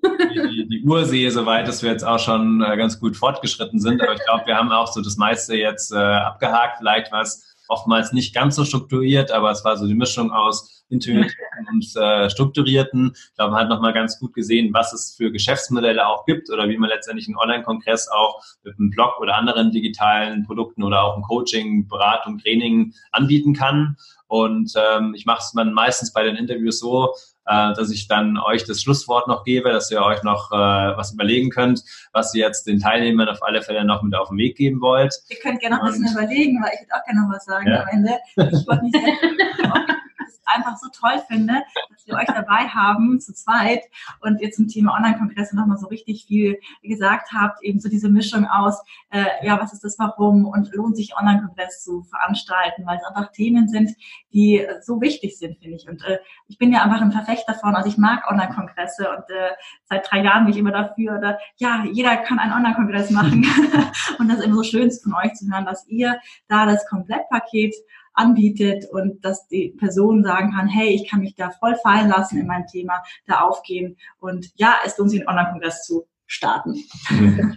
Die, 0.03 0.67
die, 0.67 0.83
Uhr 0.85 1.05
sehe, 1.05 1.31
soweit, 1.31 1.67
dass 1.67 1.81
wir 1.81 1.89
jetzt 1.89 2.03
auch 2.03 2.19
schon 2.19 2.61
äh, 2.61 2.77
ganz 2.77 2.99
gut 2.99 3.15
fortgeschritten 3.15 3.79
sind. 3.79 4.01
Aber 4.01 4.13
ich 4.13 4.23
glaube, 4.25 4.45
wir 4.45 4.55
haben 4.55 4.71
auch 4.71 4.87
so 4.87 5.01
das 5.01 5.17
meiste 5.17 5.55
jetzt 5.55 5.91
äh, 5.93 5.97
abgehakt. 5.97 6.77
Vielleicht 6.79 7.11
was 7.11 7.55
oftmals 7.69 8.11
nicht 8.11 8.35
ganz 8.35 8.55
so 8.55 8.65
strukturiert, 8.65 9.31
aber 9.31 9.51
es 9.51 9.63
war 9.63 9.77
so 9.77 9.87
die 9.87 9.95
Mischung 9.95 10.31
aus 10.31 10.72
intuitiven 10.89 11.67
und 11.71 11.95
äh, 11.95 12.29
strukturierten. 12.29 13.11
Ich 13.15 13.35
glaube, 13.35 13.51
man 13.51 13.61
hat 13.61 13.69
nochmal 13.69 13.93
ganz 13.93 14.19
gut 14.19 14.33
gesehen, 14.33 14.73
was 14.73 14.93
es 14.93 15.15
für 15.15 15.31
Geschäftsmodelle 15.31 16.07
auch 16.07 16.25
gibt 16.25 16.49
oder 16.49 16.69
wie 16.69 16.77
man 16.77 16.89
letztendlich 16.89 17.27
einen 17.27 17.37
Online-Kongress 17.37 18.09
auch 18.09 18.41
mit 18.63 18.77
einem 18.77 18.89
Blog 18.89 19.19
oder 19.19 19.35
anderen 19.35 19.71
digitalen 19.71 20.43
Produkten 20.43 20.83
oder 20.83 21.03
auch 21.03 21.17
ein 21.17 21.23
Coaching, 21.23 21.87
Beratung, 21.87 22.37
Training 22.37 22.93
anbieten 23.11 23.53
kann. 23.53 23.97
Und 24.27 24.73
ähm, 24.75 25.13
ich 25.15 25.25
mache 25.25 25.39
es 25.39 25.51
dann 25.51 25.73
meistens 25.73 26.11
bei 26.11 26.23
den 26.23 26.35
Interviews 26.35 26.79
so, 26.79 27.13
äh, 27.45 27.73
dass 27.73 27.91
ich 27.91 28.07
dann 28.07 28.37
euch 28.37 28.63
das 28.65 28.81
Schlusswort 28.81 29.27
noch 29.27 29.43
gebe, 29.43 29.71
dass 29.71 29.91
ihr 29.91 30.01
euch 30.01 30.23
noch 30.23 30.51
äh, 30.51 30.55
was 30.55 31.13
überlegen 31.13 31.49
könnt, 31.49 31.83
was 32.13 32.33
ihr 32.33 32.45
jetzt 32.45 32.65
den 32.65 32.79
Teilnehmern 32.79 33.29
auf 33.29 33.43
alle 33.43 33.61
Fälle 33.61 33.85
noch 33.85 34.01
mit 34.01 34.15
auf 34.15 34.29
den 34.29 34.37
Weg 34.37 34.57
geben 34.57 34.81
wollt. 34.81 35.13
Ihr 35.29 35.37
könnt 35.37 35.59
gerne 35.59 35.77
noch 35.77 35.83
ein 35.83 35.91
bisschen 35.91 36.17
überlegen, 36.17 36.63
weil 36.63 36.71
ich 36.73 36.81
würde 36.81 36.95
auch 36.95 37.05
gerne 37.05 37.21
noch 37.21 37.35
was 37.35 37.45
sagen 37.45 37.67
ja. 37.67 37.81
am 37.81 37.87
Ende. 37.89 38.11
Ich 38.35 38.67
wollte 38.67 38.85
nicht 38.85 38.95
einfach 40.45 40.77
so 40.77 40.87
toll 40.89 41.21
finde, 41.27 41.63
dass 41.89 42.07
wir 42.07 42.15
euch 42.15 42.27
dabei 42.27 42.67
haben, 42.67 43.19
zu 43.19 43.33
zweit, 43.33 43.83
und 44.21 44.41
ihr 44.41 44.51
zum 44.51 44.67
Thema 44.67 44.95
Online-Kongresse 44.95 45.55
nochmal 45.55 45.77
so 45.77 45.87
richtig 45.87 46.25
viel 46.25 46.59
gesagt 46.81 47.29
habt, 47.33 47.63
eben 47.63 47.79
so 47.79 47.89
diese 47.89 48.09
Mischung 48.09 48.45
aus, 48.45 48.81
äh, 49.09 49.25
ja, 49.41 49.59
was 49.59 49.73
ist 49.73 49.83
das 49.83 49.97
Warum 49.99 50.45
und 50.45 50.73
lohnt 50.73 50.95
sich 50.95 51.15
Online-Kongress 51.17 51.83
zu 51.83 52.03
veranstalten, 52.03 52.85
weil 52.85 52.97
es 52.97 53.03
einfach 53.03 53.31
Themen 53.31 53.67
sind, 53.67 53.91
die 54.33 54.65
so 54.81 55.01
wichtig 55.01 55.37
sind, 55.37 55.57
finde 55.59 55.77
ich. 55.77 55.87
Und 55.87 56.03
äh, 56.05 56.19
ich 56.47 56.57
bin 56.57 56.71
ja 56.71 56.83
einfach 56.83 57.01
ein 57.01 57.11
Verfechter 57.11 57.53
davon, 57.53 57.75
also 57.75 57.89
ich 57.89 57.97
mag 57.97 58.29
Online-Kongresse 58.29 59.09
und 59.09 59.29
äh, 59.29 59.51
seit 59.85 60.09
drei 60.09 60.23
Jahren 60.23 60.45
bin 60.45 60.53
ich 60.53 60.59
immer 60.59 60.71
dafür, 60.71 61.17
oder, 61.17 61.39
ja, 61.57 61.83
jeder 61.91 62.17
kann 62.17 62.39
einen 62.39 62.53
Online-Kongress 62.53 63.11
machen. 63.11 63.45
und 64.19 64.29
das 64.29 64.39
ist 64.39 64.45
immer 64.45 64.55
so 64.55 64.63
schön 64.63 64.91
von 64.91 65.13
euch 65.15 65.33
zu 65.33 65.49
hören, 65.51 65.65
dass 65.65 65.87
ihr 65.87 66.19
da 66.47 66.65
das 66.65 66.87
Komplettpaket 66.87 67.75
anbietet 68.13 68.85
und 68.91 69.25
dass 69.25 69.47
die 69.47 69.69
Person 69.77 70.23
sagen 70.23 70.51
kann, 70.51 70.67
hey, 70.67 70.89
ich 70.89 71.09
kann 71.09 71.21
mich 71.21 71.35
da 71.35 71.51
voll 71.51 71.75
fallen 71.75 72.09
lassen 72.09 72.39
in 72.39 72.47
mein 72.47 72.67
Thema, 72.67 73.01
da 73.25 73.39
aufgehen 73.41 73.95
und 74.19 74.51
ja, 74.55 74.75
es 74.85 74.97
lohnt 74.97 75.11
sich, 75.11 75.21
einen 75.21 75.29
Online-Kongress 75.29 75.85
zu 75.85 76.05
starten. 76.25 76.75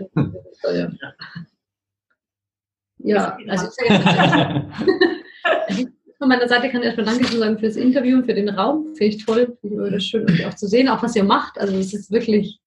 ja, 2.99 3.37
also 3.49 3.67
von 6.19 6.29
meiner 6.29 6.49
Seite 6.49 6.71
kann 6.71 6.81
ich 6.81 6.87
erstmal 6.87 7.07
Danke 7.07 7.27
zu 7.27 7.39
sagen 7.39 7.59
fürs 7.59 7.77
Interview 7.77 8.19
und 8.19 8.25
für 8.25 8.35
den 8.35 8.49
Raum. 8.49 8.95
Finde 8.97 9.17
ich 9.17 9.25
toll. 9.25 9.59
Das 9.63 10.05
schön, 10.05 10.29
euch 10.31 10.47
auch 10.47 10.55
zu 10.55 10.67
sehen, 10.67 10.89
auch 10.89 11.03
was 11.03 11.17
ihr 11.17 11.25
macht. 11.25 11.59
Also 11.59 11.77
es 11.77 11.93
ist 11.93 12.11
wirklich, 12.11 12.59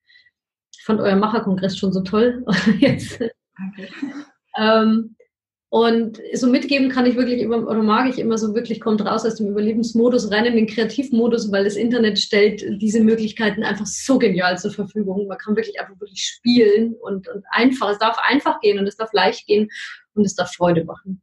ich 0.75 0.83
fand 0.83 1.01
euer 1.01 1.15
Macherkongress 1.15 1.77
schon 1.77 1.91
so 1.91 2.01
toll. 2.01 2.45
Jetzt. 2.79 3.19
Danke. 3.19 3.89
Ähm, 4.57 5.15
und 5.71 6.19
so 6.33 6.47
mitgeben 6.47 6.89
kann 6.89 7.05
ich 7.05 7.15
wirklich 7.15 7.41
immer, 7.41 7.57
oder 7.67 7.83
mag 7.83 8.09
ich 8.09 8.17
immer 8.17 8.39
so 8.39 8.55
wirklich, 8.55 8.79
kommt 8.79 9.05
raus 9.05 9.23
aus 9.23 9.35
dem 9.35 9.49
Überlebensmodus 9.49 10.31
rein 10.31 10.45
in 10.45 10.55
den 10.55 10.65
Kreativmodus, 10.65 11.51
weil 11.51 11.63
das 11.63 11.75
Internet 11.75 12.17
stellt 12.17 12.63
diese 12.81 13.03
Möglichkeiten 13.03 13.63
einfach 13.63 13.85
so 13.85 14.17
genial 14.17 14.57
zur 14.57 14.71
Verfügung. 14.71 15.27
Man 15.27 15.37
kann 15.37 15.55
wirklich 15.55 15.79
einfach 15.79 15.99
wirklich 15.99 16.23
spielen 16.23 16.95
und, 16.95 17.27
und 17.27 17.45
einfach, 17.51 17.91
es 17.91 17.99
darf 17.99 18.17
einfach 18.27 18.59
gehen 18.61 18.79
und 18.79 18.87
es 18.87 18.97
darf 18.97 19.13
leicht 19.13 19.45
gehen 19.45 19.69
und 20.15 20.25
es 20.25 20.33
darf 20.33 20.51
Freude 20.51 20.85
machen. 20.85 21.21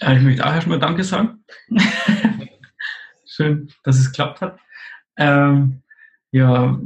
Ich 0.00 0.20
möchte 0.20 0.44
auch 0.44 0.52
erstmal 0.52 0.78
Danke 0.78 1.02
sagen. 1.02 1.42
Schön, 3.24 3.72
dass 3.84 3.98
es 3.98 4.08
geklappt 4.08 4.42
hat. 4.42 4.58
Ähm, 5.16 5.82
ja, 6.30 6.78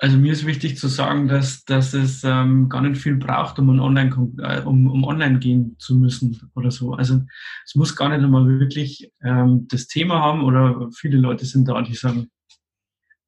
also 0.00 0.16
mir 0.16 0.32
ist 0.32 0.46
wichtig 0.46 0.78
zu 0.78 0.88
sagen, 0.88 1.28
dass, 1.28 1.64
dass 1.64 1.92
es 1.92 2.24
ähm, 2.24 2.70
gar 2.70 2.80
nicht 2.80 3.00
viel 3.00 3.16
braucht, 3.16 3.58
um, 3.58 3.68
online, 3.78 4.10
äh, 4.38 4.62
um, 4.62 4.86
um 4.86 5.04
online 5.04 5.38
gehen 5.38 5.76
zu 5.78 5.94
müssen 5.94 6.50
oder 6.54 6.70
so. 6.70 6.94
Also 6.94 7.22
es 7.66 7.74
muss 7.74 7.94
gar 7.94 8.08
nicht 8.08 8.24
einmal 8.24 8.48
wirklich 8.48 9.12
ähm, 9.22 9.68
das 9.68 9.88
Thema 9.88 10.20
haben 10.20 10.42
oder 10.42 10.88
viele 10.92 11.18
Leute 11.18 11.44
sind 11.44 11.68
da, 11.68 11.82
die 11.82 11.94
sagen, 11.94 12.30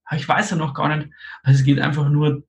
ah, 0.06 0.16
ich 0.16 0.26
weiß 0.26 0.50
ja 0.50 0.56
noch 0.56 0.72
gar 0.72 0.96
nicht. 0.96 1.10
Also 1.42 1.60
es 1.60 1.64
geht 1.64 1.78
einfach 1.78 2.08
nur 2.08 2.42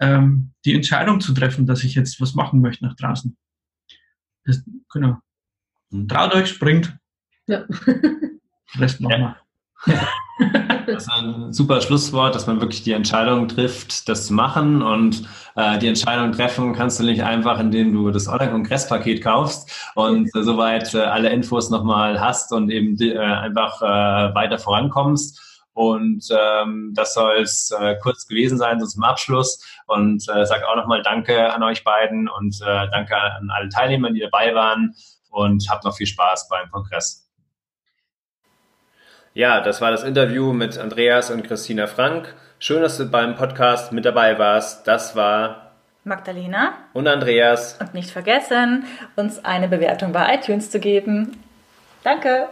ähm, 0.00 0.52
die 0.64 0.74
Entscheidung 0.74 1.20
zu 1.20 1.32
treffen, 1.32 1.64
dass 1.64 1.84
ich 1.84 1.94
jetzt 1.94 2.20
was 2.20 2.34
machen 2.34 2.60
möchte 2.60 2.84
nach 2.84 2.96
draußen. 2.96 3.36
Das, 4.44 4.64
genau. 4.92 5.18
Mhm. 5.90 6.08
Traut 6.08 6.34
euch, 6.34 6.48
springt. 6.48 6.98
Ja. 7.46 7.64
Rest 8.76 9.00
machen 9.00 9.12
wir. 9.12 9.18
Ja. 9.18 9.47
Das 10.86 11.02
ist 11.02 11.12
ein 11.12 11.52
super 11.52 11.80
Schlusswort, 11.80 12.34
dass 12.34 12.46
man 12.46 12.60
wirklich 12.60 12.82
die 12.82 12.92
Entscheidung 12.92 13.48
trifft, 13.48 14.08
das 14.08 14.26
zu 14.26 14.32
machen. 14.32 14.82
Und 14.82 15.28
äh, 15.56 15.78
die 15.78 15.88
Entscheidung 15.88 16.32
treffen 16.32 16.72
kannst 16.74 16.98
du 16.98 17.04
nicht 17.04 17.22
einfach, 17.22 17.60
indem 17.60 17.92
du 17.92 18.10
das 18.10 18.28
Online-Kongresspaket 18.28 19.22
kaufst 19.22 19.90
und 19.94 20.34
äh, 20.34 20.42
soweit 20.42 20.94
äh, 20.94 21.00
alle 21.00 21.28
Infos 21.30 21.70
nochmal 21.70 22.20
hast 22.20 22.52
und 22.52 22.70
eben 22.70 22.98
äh, 23.00 23.18
einfach 23.18 23.82
äh, 23.82 24.34
weiter 24.34 24.58
vorankommst. 24.58 25.66
Und 25.74 26.26
ähm, 26.30 26.92
das 26.96 27.14
soll 27.14 27.42
es 27.42 27.70
äh, 27.70 27.96
kurz 28.02 28.26
gewesen 28.26 28.58
sein, 28.58 28.80
so 28.80 28.86
zum 28.86 29.04
Abschluss. 29.04 29.62
Und 29.86 30.26
äh, 30.28 30.46
sage 30.46 30.68
auch 30.68 30.76
nochmal 30.76 31.02
Danke 31.02 31.52
an 31.52 31.62
euch 31.62 31.84
beiden 31.84 32.28
und 32.28 32.60
äh, 32.62 32.88
danke 32.90 33.16
an 33.16 33.50
alle 33.50 33.68
Teilnehmer, 33.68 34.10
die 34.10 34.20
dabei 34.20 34.54
waren. 34.54 34.94
Und 35.30 35.68
habt 35.68 35.84
noch 35.84 35.94
viel 35.94 36.06
Spaß 36.06 36.48
beim 36.48 36.70
Kongress. 36.70 37.27
Ja, 39.34 39.60
das 39.60 39.80
war 39.80 39.90
das 39.90 40.02
Interview 40.02 40.52
mit 40.52 40.78
Andreas 40.78 41.30
und 41.30 41.44
Christina 41.44 41.86
Frank. 41.86 42.34
Schön, 42.58 42.82
dass 42.82 42.96
du 42.96 43.06
beim 43.06 43.36
Podcast 43.36 43.92
mit 43.92 44.04
dabei 44.04 44.38
warst. 44.38 44.88
Das 44.88 45.14
war 45.14 45.72
Magdalena 46.04 46.74
und 46.92 47.06
Andreas. 47.06 47.76
Und 47.80 47.94
nicht 47.94 48.10
vergessen, 48.10 48.84
uns 49.16 49.44
eine 49.44 49.68
Bewertung 49.68 50.12
bei 50.12 50.34
iTunes 50.34 50.70
zu 50.70 50.80
geben. 50.80 51.42
Danke. 52.02 52.48